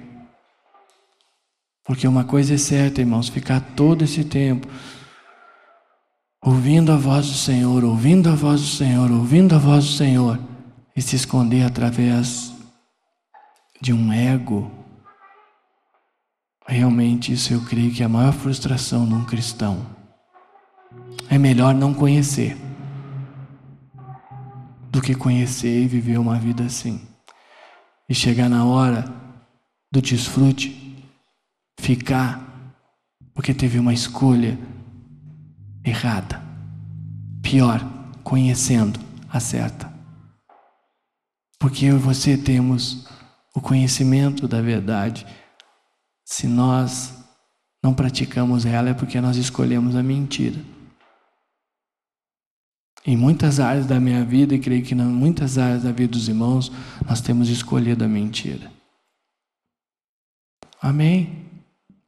Porque 1.84 2.08
uma 2.08 2.24
coisa 2.24 2.54
é 2.54 2.58
certa, 2.58 3.02
irmãos, 3.02 3.30
ficar 3.30 3.60
todo 3.76 4.04
esse 4.04 4.24
tempo 4.24 4.68
ouvindo 6.44 6.92
a 6.92 6.98
voz 6.98 7.28
do 7.28 7.34
Senhor, 7.34 7.84
ouvindo 7.84 8.30
a 8.30 8.36
voz 8.36 8.62
do 8.62 8.68
Senhor, 8.68 9.12
ouvindo 9.12 9.54
a 9.54 9.60
voz 9.60 9.86
do 9.86 9.92
Senhor, 9.92 10.40
e 10.96 11.02
se 11.02 11.16
esconder 11.16 11.64
através 11.64 12.52
de 13.80 13.94
um 13.94 14.12
ego. 14.12 14.72
Realmente, 16.68 17.32
isso 17.32 17.54
eu 17.54 17.62
creio 17.62 17.94
que 17.94 18.02
é 18.02 18.06
a 18.06 18.10
maior 18.10 18.34
frustração 18.34 19.08
de 19.08 19.14
um 19.14 19.26
cristão. 19.26 19.86
É 21.30 21.38
melhor 21.38 21.74
não 21.74 21.94
conhecer 21.94 22.58
do 24.90 25.02
que 25.02 25.16
conhecer 25.16 25.84
e 25.84 25.88
viver 25.88 26.18
uma 26.18 26.38
vida 26.38 26.64
assim. 26.64 27.11
E 28.12 28.14
chegar 28.14 28.50
na 28.50 28.66
hora 28.66 29.06
do 29.90 30.02
desfrute, 30.02 31.02
ficar, 31.80 32.46
porque 33.34 33.54
teve 33.54 33.80
uma 33.80 33.94
escolha 33.94 34.60
errada. 35.82 36.44
Pior, 37.42 37.82
conhecendo 38.22 39.00
a 39.30 39.40
certa. 39.40 39.90
Porque 41.58 41.86
eu 41.86 41.96
e 41.96 42.00
você 42.00 42.38
temos 42.38 43.08
o 43.56 43.62
conhecimento 43.62 44.46
da 44.46 44.62
verdade. 44.62 45.26
Se 46.26 46.48
nós 46.48 47.14
não 47.82 47.94
praticamos 47.94 48.66
ela, 48.66 48.90
é 48.90 48.94
porque 48.94 49.22
nós 49.22 49.38
escolhemos 49.38 49.96
a 49.96 50.04
mentira. 50.04 50.60
Em 53.06 53.18
muitas 53.18 53.60
áreas 53.60 53.86
da 53.86 54.00
minha 54.00 54.24
vida, 54.24 54.54
e 54.54 54.60
creio 54.60 54.84
que 54.84 54.94
em 54.94 54.98
muitas 54.98 55.58
áreas 55.58 55.84
da 55.84 55.92
vida 55.92 56.12
dos 56.12 56.28
irmãos, 56.28 56.72
nós 57.08 57.20
temos 57.20 57.50
escolhido 57.50 58.04
a 58.04 58.08
mentira. 58.08 58.72
Amém? 60.82 61.30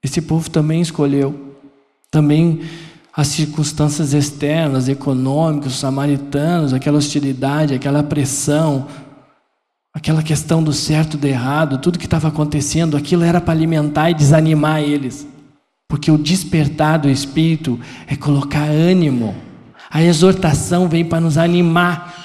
Esse 0.03 0.21
povo 0.21 0.49
também 0.49 0.81
escolheu. 0.81 1.57
Também 2.11 2.61
as 3.15 3.27
circunstâncias 3.27 4.13
externas, 4.13 4.89
econômicas, 4.89 5.73
os 5.73 5.79
samaritanos, 5.79 6.73
aquela 6.73 6.97
hostilidade, 6.97 7.75
aquela 7.75 8.01
pressão, 8.01 8.87
aquela 9.93 10.23
questão 10.23 10.63
do 10.63 10.73
certo 10.73 11.15
do 11.15 11.27
errado, 11.27 11.77
tudo 11.77 11.99
que 11.99 12.05
estava 12.05 12.27
acontecendo, 12.27 12.97
aquilo 12.97 13.23
era 13.23 13.39
para 13.39 13.53
alimentar 13.53 14.09
e 14.09 14.15
desanimar 14.15 14.81
eles. 14.81 15.27
Porque 15.87 16.11
o 16.11 16.17
despertar 16.17 16.97
do 16.97 17.09
espírito 17.09 17.79
é 18.07 18.15
colocar 18.15 18.63
ânimo. 18.63 19.35
A 19.93 20.01
exortação 20.01 20.89
vem 20.89 21.05
para 21.05 21.21
nos 21.21 21.37
animar. 21.37 22.15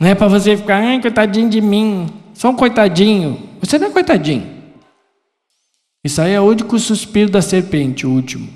Não 0.00 0.08
é 0.08 0.14
para 0.14 0.28
você 0.28 0.56
ficar, 0.56 0.78
ai, 0.78 0.98
coitadinho 0.98 1.50
de 1.50 1.60
mim. 1.60 2.08
Só 2.32 2.48
um 2.48 2.56
coitadinho. 2.56 3.50
Você 3.60 3.78
não 3.78 3.88
é 3.88 3.90
coitadinho. 3.90 4.56
Isso 6.02 6.22
aí 6.22 6.32
é 6.32 6.40
o 6.40 6.44
único 6.44 6.78
suspiro 6.78 7.30
da 7.30 7.42
serpente, 7.42 8.06
o 8.06 8.10
último. 8.10 8.48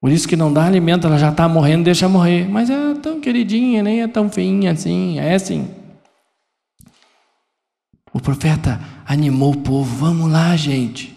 Por 0.00 0.12
isso 0.12 0.28
que 0.28 0.36
não 0.36 0.52
dá 0.52 0.64
alimento, 0.64 1.08
ela 1.08 1.18
já 1.18 1.30
está 1.30 1.48
morrendo, 1.48 1.82
deixa 1.82 2.08
morrer. 2.08 2.48
Mas 2.48 2.70
é 2.70 2.94
tão 3.02 3.20
queridinha, 3.20 3.82
nem 3.82 4.02
é 4.02 4.06
tão 4.06 4.30
feinha 4.30 4.70
assim, 4.70 5.18
é 5.18 5.34
assim. 5.34 5.68
O 8.12 8.20
profeta 8.20 8.80
animou 9.04 9.52
o 9.52 9.56
povo, 9.56 9.96
vamos 9.96 10.30
lá, 10.30 10.54
gente. 10.54 11.15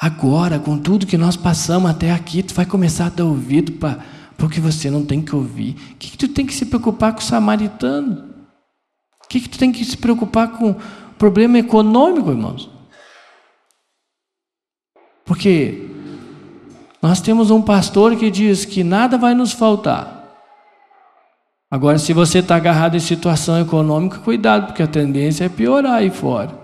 Agora, 0.00 0.58
com 0.58 0.76
tudo 0.76 1.06
que 1.06 1.16
nós 1.16 1.36
passamos 1.36 1.90
até 1.90 2.10
aqui, 2.10 2.42
tu 2.42 2.52
vai 2.54 2.66
começar 2.66 3.06
a 3.06 3.10
dar 3.10 3.24
ouvido 3.24 3.72
para 3.72 4.00
o 4.42 4.48
que 4.48 4.60
você 4.60 4.90
não 4.90 5.04
tem 5.04 5.22
que 5.22 5.34
ouvir. 5.34 5.76
O 5.92 5.96
que, 5.96 6.10
que 6.10 6.18
tu 6.18 6.28
tem 6.28 6.44
que 6.44 6.54
se 6.54 6.66
preocupar 6.66 7.12
com 7.12 7.20
o 7.20 7.24
samaritano? 7.24 8.34
O 9.24 9.28
que, 9.28 9.40
que 9.40 9.48
tu 9.48 9.58
tem 9.58 9.72
que 9.72 9.84
se 9.84 9.96
preocupar 9.96 10.52
com 10.52 10.74
problema 11.16 11.58
econômico, 11.58 12.30
irmãos? 12.30 12.68
Porque 15.24 15.88
nós 17.00 17.20
temos 17.20 17.50
um 17.50 17.62
pastor 17.62 18.16
que 18.16 18.30
diz 18.30 18.64
que 18.64 18.84
nada 18.84 19.16
vai 19.16 19.34
nos 19.34 19.52
faltar. 19.52 20.24
Agora, 21.70 21.98
se 21.98 22.12
você 22.12 22.38
está 22.38 22.56
agarrado 22.56 22.96
em 22.96 23.00
situação 23.00 23.60
econômica, 23.60 24.18
cuidado, 24.18 24.66
porque 24.66 24.82
a 24.82 24.86
tendência 24.86 25.44
é 25.44 25.48
piorar 25.48 25.94
aí 25.94 26.10
fora. 26.10 26.63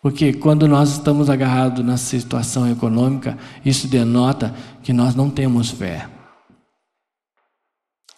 Porque 0.00 0.32
quando 0.32 0.68
nós 0.68 0.92
estamos 0.92 1.28
agarrados 1.28 1.84
na 1.84 1.96
situação 1.96 2.70
econômica, 2.70 3.36
isso 3.64 3.88
denota 3.88 4.54
que 4.82 4.92
nós 4.92 5.14
não 5.14 5.28
temos 5.28 5.70
fé. 5.70 6.08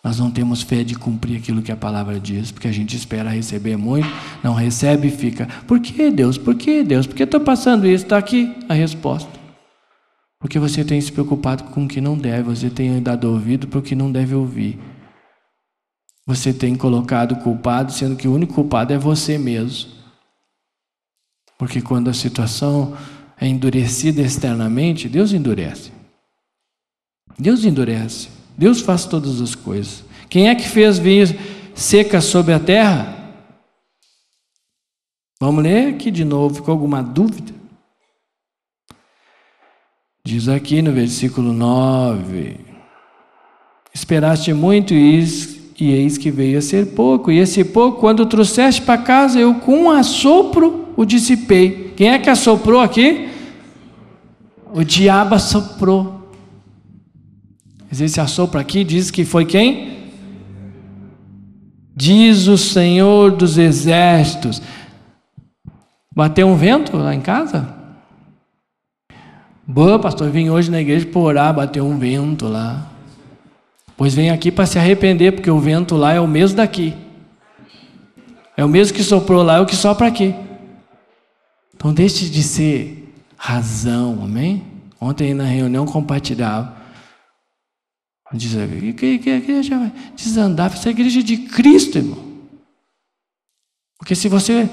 Nós 0.02 0.18
não 0.18 0.30
temos 0.30 0.62
fé 0.62 0.82
de 0.82 0.94
cumprir 0.94 1.38
aquilo 1.38 1.60
que 1.62 1.72
a 1.72 1.76
palavra 1.76 2.18
diz, 2.18 2.50
porque 2.50 2.68
a 2.68 2.72
gente 2.72 2.96
espera 2.96 3.28
receber 3.28 3.76
muito, 3.76 4.08
não 4.42 4.54
recebe 4.54 5.08
e 5.08 5.10
fica. 5.10 5.46
Por 5.66 5.78
que 5.80 6.10
Deus? 6.10 6.38
Por 6.38 6.54
que 6.54 6.82
Deus? 6.82 7.06
Por 7.06 7.14
que 7.14 7.22
estou 7.22 7.40
passando 7.40 7.86
isso? 7.86 8.04
Está 8.04 8.16
aqui 8.16 8.54
a 8.68 8.72
resposta. 8.72 9.30
Porque 10.38 10.58
você 10.58 10.82
tem 10.82 10.98
se 11.00 11.12
preocupado 11.12 11.64
com 11.64 11.84
o 11.84 11.88
que 11.88 12.00
não 12.00 12.16
deve, 12.16 12.44
você 12.44 12.70
tem 12.70 13.02
dado 13.02 13.24
ouvido 13.24 13.68
para 13.68 13.78
o 13.78 13.82
que 13.82 13.94
não 13.94 14.10
deve 14.10 14.34
ouvir. 14.34 14.78
Você 16.26 16.52
tem 16.52 16.74
colocado 16.74 17.36
culpado, 17.36 17.92
sendo 17.92 18.16
que 18.16 18.26
o 18.26 18.34
único 18.34 18.54
culpado 18.54 18.92
é 18.94 18.98
você 18.98 19.36
mesmo. 19.36 19.99
Porque 21.60 21.82
quando 21.82 22.08
a 22.08 22.14
situação 22.14 22.96
é 23.38 23.46
endurecida 23.46 24.22
externamente, 24.22 25.10
Deus 25.10 25.30
endurece. 25.34 25.92
Deus 27.38 27.66
endurece. 27.66 28.30
Deus 28.56 28.80
faz 28.80 29.04
todas 29.04 29.42
as 29.42 29.54
coisas. 29.54 30.02
Quem 30.30 30.48
é 30.48 30.54
que 30.54 30.66
fez 30.66 30.98
vir 30.98 31.38
seca 31.74 32.22
sobre 32.22 32.54
a 32.54 32.58
terra? 32.58 33.14
Vamos 35.38 35.62
ler 35.62 35.96
aqui 35.96 36.10
de 36.10 36.24
novo. 36.24 36.54
Ficou 36.54 36.72
alguma 36.72 37.02
dúvida? 37.02 37.52
Diz 40.24 40.48
aqui 40.48 40.80
no 40.80 40.92
versículo 40.92 41.52
9: 41.52 42.58
Esperaste 43.92 44.54
muito 44.54 44.94
e 44.94 45.18
eis 45.84 46.18
que 46.18 46.30
veio 46.30 46.58
a 46.58 46.62
ser 46.62 46.88
pouco. 46.88 47.30
E 47.30 47.38
esse 47.38 47.64
pouco, 47.64 48.00
quando 48.00 48.26
trouxeste 48.26 48.82
para 48.82 48.98
casa, 48.98 49.38
eu 49.38 49.54
com 49.54 49.84
um 49.84 49.90
assopro 49.90 50.88
o 50.96 51.04
dissipei. 51.04 51.92
Quem 51.96 52.10
é 52.10 52.18
que 52.18 52.28
assoprou 52.28 52.80
aqui? 52.80 53.28
O 54.72 54.84
diabo 54.84 55.34
assoprou. 55.34 56.30
Esse 57.90 58.20
assopro 58.20 58.60
aqui 58.60 58.84
diz 58.84 59.10
que 59.10 59.24
foi 59.24 59.44
quem? 59.44 60.10
Diz 61.96 62.46
o 62.46 62.56
Senhor 62.56 63.32
dos 63.32 63.58
Exércitos. 63.58 64.62
Bateu 66.14 66.46
um 66.46 66.56
vento 66.56 66.96
lá 66.96 67.14
em 67.14 67.20
casa? 67.20 67.74
Boa, 69.66 69.98
pastor, 69.98 70.30
vim 70.30 70.50
hoje 70.50 70.70
na 70.70 70.80
igreja 70.80 71.06
por 71.06 71.20
orar, 71.20 71.54
bateu 71.54 71.86
um 71.86 71.98
vento 71.98 72.48
lá. 72.48 72.90
Pois 74.00 74.14
vem 74.14 74.30
aqui 74.30 74.50
para 74.50 74.64
se 74.64 74.78
arrepender, 74.78 75.30
porque 75.30 75.50
o 75.50 75.60
vento 75.60 75.94
lá 75.94 76.14
é 76.14 76.18
o 76.18 76.26
mesmo 76.26 76.56
daqui. 76.56 76.96
É 78.56 78.64
o 78.64 78.68
mesmo 78.68 78.96
que 78.96 79.04
soprou 79.04 79.42
lá, 79.42 79.58
é 79.58 79.60
o 79.60 79.66
que 79.66 79.76
sopra 79.76 80.06
aqui. 80.06 80.34
Então 81.74 81.92
deixe 81.92 82.30
de 82.30 82.42
ser 82.42 83.12
razão, 83.36 84.20
amém? 84.22 84.64
Ontem 84.98 85.34
na 85.34 85.44
reunião 85.44 85.84
compartilhava. 85.84 86.74
Diz 88.32 88.56
a 88.56 88.64
igreja 88.64 89.78
vai 89.78 89.92
desandar, 90.16 90.72
essa 90.72 90.88
é 90.88 90.92
a 90.92 90.92
igreja 90.92 91.22
de 91.22 91.36
Cristo, 91.36 91.98
irmão. 91.98 92.24
Porque 93.98 94.14
se 94.14 94.30
você 94.30 94.66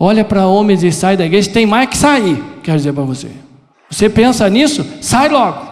olha 0.00 0.24
para 0.24 0.46
homens 0.46 0.82
e 0.82 0.90
sai 0.90 1.18
da 1.18 1.26
igreja, 1.26 1.52
tem 1.52 1.66
mais 1.66 1.90
que 1.90 1.98
sair, 1.98 2.42
quero 2.62 2.78
dizer 2.78 2.94
para 2.94 3.04
você. 3.04 3.30
Você 3.90 4.08
pensa 4.08 4.48
nisso, 4.48 4.86
sai 5.02 5.28
logo. 5.28 5.63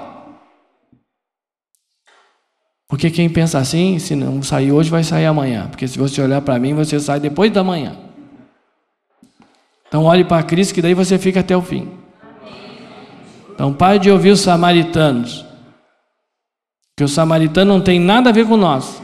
Porque 2.93 3.11
quem 3.11 3.27
pensa 3.27 3.59
assim, 3.59 3.99
se 3.99 4.15
não 4.15 4.43
sair 4.43 4.71
hoje, 4.71 4.91
vai 4.91 5.03
sair 5.03 5.25
amanhã. 5.25 5.67
Porque 5.67 5.89
se 5.89 5.99
você 5.99 6.21
olhar 6.21 6.43
para 6.43 6.59
mim, 6.59 6.75
você 6.75 7.01
sai 7.01 7.19
depois 7.19 7.51
da 7.51 7.65
manhã. 7.65 7.97
Então 9.89 10.05
olhe 10.05 10.23
para 10.23 10.43
Cristo 10.43 10.75
que 10.75 10.83
daí 10.83 10.93
você 10.93 11.17
fica 11.19 11.41
até 11.41 11.57
o 11.57 11.63
fim. 11.63 11.89
Então 13.55 13.73
pare 13.73 13.99
de 13.99 14.11
ouvir 14.11 14.29
os 14.29 14.43
samaritanos. 14.43 15.43
Que 16.95 17.03
o 17.03 17.09
samaritano 17.09 17.73
não 17.73 17.81
tem 17.81 17.99
nada 17.99 18.29
a 18.29 18.33
ver 18.33 18.47
com 18.47 18.59
nós. 18.59 19.01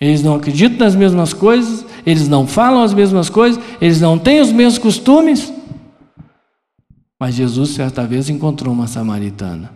Eles 0.00 0.22
não 0.22 0.36
acreditam 0.36 0.78
nas 0.86 0.94
mesmas 0.94 1.32
coisas, 1.32 1.84
eles 2.06 2.28
não 2.28 2.46
falam 2.46 2.84
as 2.84 2.94
mesmas 2.94 3.28
coisas, 3.28 3.60
eles 3.80 4.00
não 4.00 4.16
têm 4.16 4.40
os 4.40 4.52
mesmos 4.52 4.78
costumes. 4.78 5.52
Mas 7.18 7.34
Jesus 7.34 7.70
certa 7.70 8.06
vez 8.06 8.30
encontrou 8.30 8.72
uma 8.72 8.86
samaritana. 8.86 9.75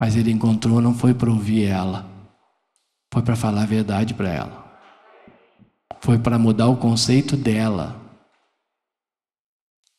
Mas 0.00 0.16
ele 0.16 0.30
encontrou 0.30 0.80
não 0.80 0.94
foi 0.94 1.12
para 1.12 1.30
ouvir 1.30 1.64
ela, 1.64 2.06
foi 3.12 3.22
para 3.22 3.36
falar 3.36 3.62
a 3.62 3.66
verdade 3.66 4.14
para 4.14 4.28
ela 4.28 4.68
foi 6.00 6.18
para 6.18 6.38
mudar 6.38 6.68
o 6.68 6.76
conceito 6.76 7.36
dela. 7.36 7.96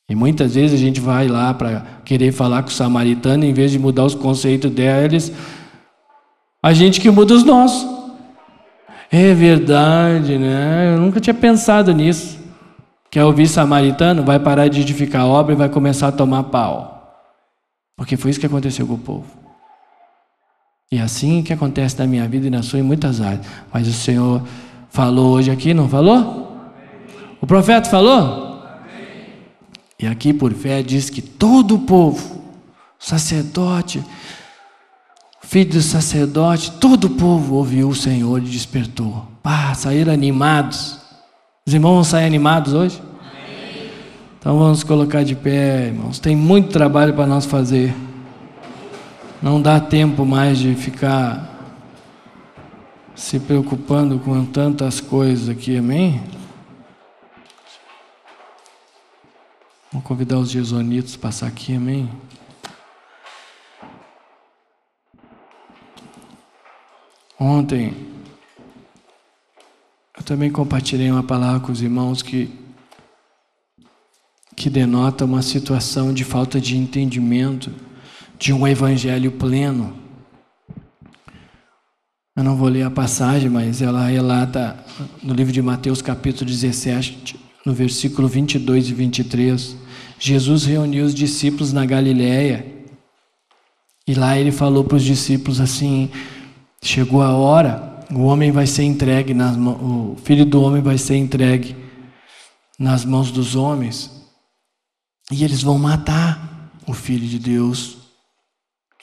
E 0.10 0.16
muitas 0.16 0.56
vezes 0.56 0.80
a 0.80 0.84
gente 0.84 1.00
vai 1.00 1.28
lá 1.28 1.54
para 1.54 1.86
querer 2.04 2.32
falar 2.32 2.64
com 2.64 2.70
o 2.70 2.74
samaritano, 2.74 3.46
em 3.46 3.54
vez 3.54 3.72
de 3.72 3.78
mudar 3.78 4.06
os 4.06 4.16
conceitos 4.16 4.72
deles, 4.72 5.32
a 6.64 6.74
gente 6.74 7.00
que 7.00 7.12
muda 7.12 7.34
os 7.34 7.44
nossos. 7.44 7.88
É 9.12 9.34
verdade, 9.34 10.38
né? 10.38 10.94
Eu 10.94 11.00
nunca 11.00 11.20
tinha 11.20 11.34
pensado 11.34 11.94
nisso. 11.94 12.40
Quer 13.12 13.24
ouvir 13.24 13.48
samaritano? 13.48 14.24
Vai 14.24 14.40
parar 14.40 14.68
de 14.68 14.82
edificar 14.82 15.22
a 15.22 15.28
obra 15.28 15.54
e 15.54 15.58
vai 15.58 15.70
começar 15.70 16.10
a 16.10 16.12
tomar 16.12 16.44
pau. 16.44 16.96
Porque 17.96 18.18
foi 18.18 18.32
isso 18.32 18.40
que 18.40 18.46
aconteceu 18.46 18.86
com 18.86 18.94
o 18.94 19.00
povo. 19.00 19.28
E 20.92 20.98
é 20.98 21.02
assim 21.02 21.44
que 21.44 21.54
acontece 21.54 22.00
na 22.00 22.08
minha 22.08 22.28
vida 22.28 22.48
e 22.48 22.50
na 22.50 22.64
sua 22.64 22.80
em 22.80 22.84
muitas 22.84 23.22
áreas. 23.22 23.46
Mas 23.72 23.88
o 23.88 23.94
Senhor 23.94 24.42
falou 24.90 25.34
hoje 25.36 25.52
aqui, 25.52 25.72
não 25.72 25.88
falou? 25.88 26.58
O 27.40 27.46
profeta 27.46 27.88
falou? 27.88 28.60
E 30.00 30.08
aqui 30.08 30.34
por 30.34 30.52
fé 30.52 30.82
diz 30.82 31.08
que 31.08 31.22
todo 31.22 31.76
o 31.76 31.80
povo, 31.80 32.44
sacerdote, 32.98 34.04
filho 35.44 35.74
do 35.74 35.82
sacerdote, 35.82 36.72
todo 36.72 37.06
o 37.06 37.10
povo 37.12 37.56
ouviu 37.56 37.90
o 37.90 37.96
Senhor 37.96 38.40
e 38.40 38.50
despertou. 38.50 39.28
Pá, 39.44 39.76
saíram 39.76 40.12
animados. 40.12 40.98
Os 41.68 41.74
irmãos 41.74 41.94
vão 41.94 42.04
sair 42.04 42.26
animados 42.26 42.74
hoje? 42.74 43.00
Então 44.40 44.58
vamos 44.58 44.84
colocar 44.84 45.22
de 45.22 45.36
pé, 45.36 45.88
irmãos. 45.88 46.18
Tem 46.18 46.36
muito 46.36 46.72
trabalho 46.72 47.14
para 47.14 47.28
nós 47.28 47.46
fazer. 47.46 47.94
Não 49.42 49.62
dá 49.62 49.80
tempo 49.80 50.26
mais 50.26 50.58
de 50.58 50.76
ficar 50.76 51.50
se 53.16 53.40
preocupando 53.40 54.20
com 54.20 54.46
tantas 54.46 55.00
coisas 55.00 55.48
aqui, 55.48 55.78
amém? 55.78 56.22
Vou 59.94 60.02
convidar 60.02 60.38
os 60.40 60.50
jesonitos 60.52 61.16
a 61.16 61.20
passar 61.20 61.48
aqui, 61.48 61.74
amém? 61.74 62.10
Ontem, 67.40 67.96
eu 70.18 70.24
também 70.24 70.52
compartilhei 70.52 71.10
uma 71.10 71.24
palavra 71.24 71.62
com 71.62 71.72
os 71.72 71.82
irmãos 71.82 72.22
que, 72.22 72.54
que 74.54 74.70
denota 74.70 75.24
uma 75.24 75.42
situação 75.42 76.14
de 76.14 76.26
falta 76.26 76.60
de 76.60 76.76
entendimento 76.76 77.74
de 78.40 78.54
um 78.54 78.66
evangelho 78.66 79.34
pleno. 79.34 79.94
Eu 82.36 82.44
não 82.44 82.56
vou 82.56 82.70
ler 82.70 82.84
a 82.84 82.90
passagem, 82.90 83.50
mas 83.50 83.82
ela 83.82 84.08
relata 84.08 84.82
no 85.22 85.34
livro 85.34 85.52
de 85.52 85.62
Mateus, 85.62 86.02
capítulo 86.02 86.50
17, 86.50 87.38
no 87.66 87.74
versículo 87.74 88.30
22 88.30 88.90
e 88.90 88.94
23. 88.94 89.76
Jesus 90.18 90.64
reuniu 90.64 91.06
os 91.06 91.14
discípulos 91.14 91.74
na 91.74 91.86
Galiléia 91.86 92.66
e 94.08 94.14
lá 94.14 94.40
ele 94.40 94.54
falou 94.54 94.86
para 94.86 94.96
os 94.96 95.04
discípulos 95.04 95.60
assim: 95.60 96.10
chegou 96.82 97.22
a 97.22 97.34
hora, 97.34 98.06
o 98.10 98.22
homem 98.22 98.52
vai 98.52 98.66
ser 98.66 98.84
entregue 98.84 99.34
nas 99.34 99.58
o 99.58 100.16
filho 100.24 100.46
do 100.46 100.62
homem 100.62 100.82
vai 100.82 100.98
ser 100.98 101.18
entregue 101.18 101.76
nas 102.80 103.04
mãos 103.04 103.32
dos 103.32 103.56
homens 103.56 104.10
e 105.30 105.44
eles 105.44 105.62
vão 105.62 105.78
matar 105.78 106.72
o 106.88 106.94
filho 106.94 107.28
de 107.28 107.38
Deus. 107.38 107.99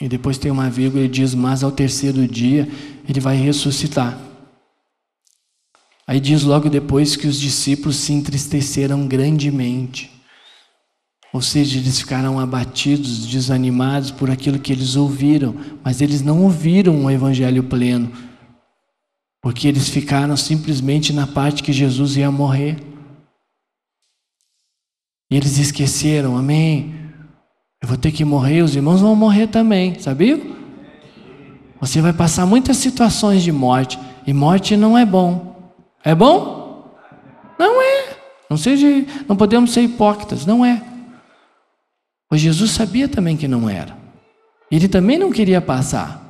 E 0.00 0.08
depois 0.08 0.36
tem 0.36 0.50
uma 0.50 0.68
vírgula 0.68 1.04
e 1.04 1.08
diz: 1.08 1.34
Mas 1.34 1.62
ao 1.62 1.72
terceiro 1.72 2.26
dia 2.28 2.68
ele 3.08 3.20
vai 3.20 3.36
ressuscitar. 3.36 4.18
Aí 6.06 6.20
diz 6.20 6.44
logo 6.44 6.68
depois 6.68 7.16
que 7.16 7.26
os 7.26 7.40
discípulos 7.40 7.96
se 7.96 8.12
entristeceram 8.12 9.06
grandemente. 9.08 10.10
Ou 11.32 11.42
seja, 11.42 11.78
eles 11.78 11.98
ficaram 11.98 12.38
abatidos, 12.38 13.26
desanimados 13.26 14.10
por 14.10 14.30
aquilo 14.30 14.58
que 14.58 14.72
eles 14.72 14.94
ouviram, 14.94 15.54
mas 15.82 16.00
eles 16.00 16.22
não 16.22 16.42
ouviram 16.44 17.04
o 17.04 17.10
evangelho 17.10 17.64
pleno, 17.64 18.10
porque 19.42 19.66
eles 19.66 19.88
ficaram 19.88 20.36
simplesmente 20.36 21.12
na 21.12 21.26
parte 21.26 21.62
que 21.62 21.72
Jesus 21.72 22.16
ia 22.16 22.30
morrer. 22.30 22.76
E 25.30 25.36
eles 25.36 25.58
esqueceram, 25.58 26.36
amém. 26.36 27.05
Eu 27.82 27.88
vou 27.88 27.96
ter 27.96 28.10
que 28.10 28.24
morrer, 28.24 28.62
os 28.62 28.74
irmãos 28.74 29.00
vão 29.00 29.14
morrer 29.14 29.48
também, 29.48 29.98
sabia? 29.98 30.40
Você 31.80 32.00
vai 32.00 32.12
passar 32.12 32.46
muitas 32.46 32.78
situações 32.78 33.42
de 33.42 33.52
morte, 33.52 33.98
e 34.26 34.32
morte 34.32 34.76
não 34.76 34.96
é 34.96 35.04
bom. 35.04 35.72
É 36.04 36.14
bom? 36.14 36.94
Não 37.58 37.82
é. 37.82 38.16
Não 38.48 38.56
seja, 38.56 38.86
não 39.28 39.36
podemos 39.36 39.72
ser 39.72 39.82
hipócritas, 39.82 40.46
não 40.46 40.64
é. 40.64 40.82
Pois 42.28 42.40
Jesus 42.40 42.72
sabia 42.72 43.08
também 43.08 43.36
que 43.36 43.46
não 43.46 43.68
era. 43.68 43.96
Ele 44.70 44.88
também 44.88 45.18
não 45.18 45.30
queria 45.30 45.60
passar. 45.60 46.22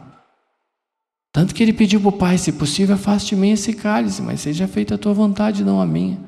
Tanto 1.32 1.54
que 1.54 1.62
ele 1.62 1.72
pediu 1.72 2.00
para 2.00 2.08
o 2.08 2.12
Pai: 2.12 2.38
se 2.38 2.52
possível, 2.52 2.94
afaste 2.94 3.34
de 3.34 3.40
mim 3.40 3.50
esse 3.50 3.72
cálice, 3.72 4.22
mas 4.22 4.40
seja 4.40 4.66
feita 4.66 4.94
a 4.94 4.98
tua 4.98 5.12
vontade, 5.12 5.64
não 5.64 5.80
a 5.80 5.86
minha. 5.86 6.18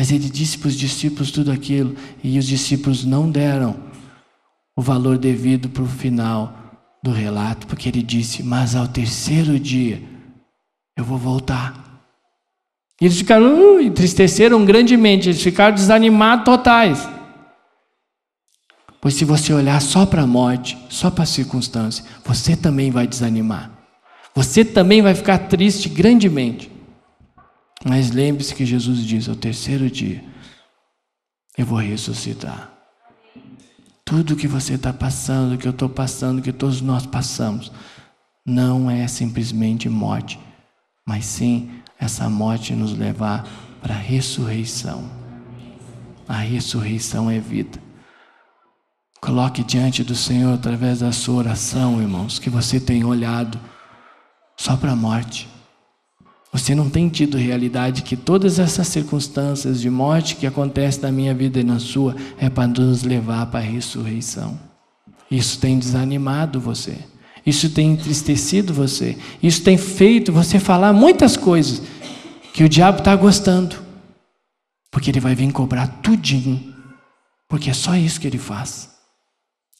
Mas 0.00 0.10
ele 0.10 0.30
disse 0.30 0.56
para 0.56 0.68
os 0.68 0.78
discípulos 0.78 1.30
tudo 1.30 1.52
aquilo, 1.52 1.94
e 2.24 2.38
os 2.38 2.46
discípulos 2.46 3.04
não 3.04 3.30
deram 3.30 3.76
o 4.74 4.80
valor 4.80 5.18
devido 5.18 5.68
para 5.68 5.82
o 5.82 5.86
final 5.86 6.56
do 7.04 7.12
relato, 7.12 7.66
porque 7.66 7.86
ele 7.90 8.02
disse: 8.02 8.42
Mas 8.42 8.74
ao 8.74 8.88
terceiro 8.88 9.60
dia 9.60 10.02
eu 10.96 11.04
vou 11.04 11.18
voltar. 11.18 12.02
E 12.98 13.04
eles 13.04 13.18
ficaram, 13.18 13.76
uh, 13.76 13.80
entristeceram 13.82 14.64
grandemente, 14.64 15.28
eles 15.28 15.42
ficaram 15.42 15.74
desanimados 15.74 16.46
totais. 16.46 17.06
Pois 19.02 19.12
se 19.12 19.26
você 19.26 19.52
olhar 19.52 19.82
só 19.82 20.06
para 20.06 20.22
a 20.22 20.26
morte, 20.26 20.78
só 20.88 21.10
para 21.10 21.24
a 21.24 21.26
circunstância, 21.26 22.02
você 22.24 22.56
também 22.56 22.90
vai 22.90 23.06
desanimar. 23.06 23.70
Você 24.34 24.64
também 24.64 25.02
vai 25.02 25.14
ficar 25.14 25.36
triste 25.40 25.90
grandemente. 25.90 26.69
Mas 27.84 28.10
lembre-se 28.10 28.54
que 28.54 28.66
Jesus 28.66 29.04
diz: 29.04 29.28
ao 29.28 29.34
terceiro 29.34 29.90
dia, 29.90 30.22
eu 31.56 31.64
vou 31.64 31.78
ressuscitar. 31.78 32.72
Tudo 34.04 34.36
que 34.36 34.48
você 34.48 34.74
está 34.74 34.92
passando, 34.92 35.56
que 35.56 35.66
eu 35.66 35.72
estou 35.72 35.88
passando, 35.88 36.42
que 36.42 36.52
todos 36.52 36.80
nós 36.80 37.06
passamos, 37.06 37.70
não 38.44 38.90
é 38.90 39.06
simplesmente 39.06 39.88
morte, 39.88 40.38
mas 41.06 41.24
sim 41.24 41.70
essa 41.98 42.28
morte 42.28 42.74
nos 42.74 42.96
levar 42.96 43.46
para 43.80 43.94
a 43.94 43.98
ressurreição. 43.98 45.08
A 46.26 46.38
ressurreição 46.38 47.30
é 47.30 47.38
vida. 47.38 47.78
Coloque 49.20 49.62
diante 49.62 50.02
do 50.02 50.14
Senhor, 50.14 50.54
através 50.54 51.00
da 51.00 51.12
sua 51.12 51.36
oração, 51.36 52.00
irmãos, 52.00 52.38
que 52.38 52.48
você 52.48 52.80
tem 52.80 53.04
olhado 53.04 53.60
só 54.56 54.76
para 54.76 54.92
a 54.92 54.96
morte. 54.96 55.48
Você 56.52 56.74
não 56.74 56.90
tem 56.90 57.08
tido 57.08 57.36
realidade 57.36 58.02
que 58.02 58.16
todas 58.16 58.58
essas 58.58 58.88
circunstâncias 58.88 59.80
de 59.80 59.88
morte 59.88 60.34
que 60.34 60.46
acontecem 60.46 61.02
na 61.02 61.12
minha 61.12 61.32
vida 61.32 61.60
e 61.60 61.64
na 61.64 61.78
sua 61.78 62.16
é 62.38 62.50
para 62.50 62.66
nos 62.66 63.04
levar 63.04 63.46
para 63.46 63.60
a 63.60 63.62
ressurreição. 63.62 64.58
Isso 65.30 65.60
tem 65.60 65.78
desanimado 65.78 66.60
você. 66.60 66.98
Isso 67.46 67.70
tem 67.70 67.92
entristecido 67.92 68.74
você. 68.74 69.16
Isso 69.40 69.62
tem 69.62 69.78
feito 69.78 70.32
você 70.32 70.58
falar 70.58 70.92
muitas 70.92 71.36
coisas 71.36 71.82
que 72.52 72.64
o 72.64 72.68
diabo 72.68 72.98
está 72.98 73.14
gostando. 73.14 73.76
Porque 74.90 75.10
ele 75.10 75.20
vai 75.20 75.36
vir 75.36 75.52
cobrar 75.52 75.86
tudinho. 76.02 76.74
Porque 77.48 77.70
é 77.70 77.74
só 77.74 77.96
isso 77.96 78.20
que 78.20 78.26
ele 78.26 78.38
faz. 78.38 78.90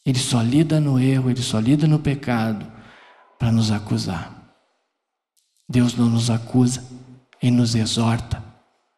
Ele 0.05 0.17
só 0.17 0.41
lida 0.41 0.79
no 0.79 0.97
erro, 0.97 1.29
ele 1.29 1.41
só 1.41 1.59
lida 1.59 1.85
no 1.85 1.99
pecado 1.99 2.65
para 3.37 3.51
nos 3.51 3.71
acusar. 3.71 4.40
Deus 5.71 5.95
não 5.95 6.09
nos 6.09 6.29
acusa, 6.29 6.83
ele 7.41 7.55
nos 7.55 7.75
exorta, 7.75 8.43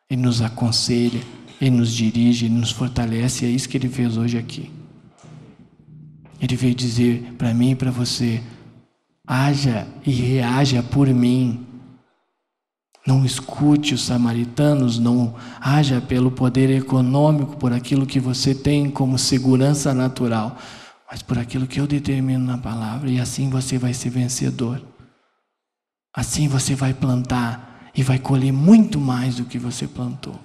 ele 0.10 0.22
nos 0.22 0.42
aconselha, 0.42 1.22
ele 1.62 1.70
nos 1.70 1.94
dirige, 1.94 2.46
ele 2.46 2.56
nos 2.56 2.72
fortalece, 2.72 3.46
e 3.46 3.48
é 3.48 3.52
isso 3.52 3.70
que 3.70 3.78
ele 3.78 3.88
fez 3.88 4.18
hoje 4.18 4.38
aqui. 4.38 4.72
Ele 6.42 6.56
veio 6.56 6.74
dizer 6.74 7.36
para 7.38 7.54
mim 7.54 7.72
e 7.72 7.76
para 7.76 7.92
você: 7.92 8.42
haja 9.26 9.88
e 10.06 10.12
reaja 10.12 10.82
por 10.82 11.08
mim. 11.08 11.66
Não 13.06 13.24
escute 13.24 13.94
os 13.94 14.02
samaritanos, 14.02 14.98
não 14.98 15.36
haja 15.62 16.02
pelo 16.02 16.32
poder 16.32 16.70
econômico, 16.70 17.58
por 17.58 17.72
aquilo 17.72 18.06
que 18.06 18.20
você 18.20 18.56
tem 18.56 18.90
como 18.90 19.20
segurança 19.20 19.94
natural 19.94 20.58
mas 21.14 21.22
por 21.22 21.38
aquilo 21.38 21.68
que 21.68 21.80
eu 21.80 21.86
determino 21.86 22.44
na 22.44 22.58
palavra, 22.58 23.08
e 23.08 23.20
assim 23.20 23.48
você 23.48 23.78
vai 23.78 23.94
ser 23.94 24.10
vencedor. 24.10 24.82
Assim 26.14 26.48
você 26.48 26.76
vai 26.76 26.94
plantar 26.94 27.90
e 27.96 28.04
vai 28.04 28.20
colher 28.20 28.54
muito 28.54 29.00
mais 29.00 29.36
do 29.36 29.46
que 29.46 29.58
você 29.58 29.88
plantou. 29.88 30.40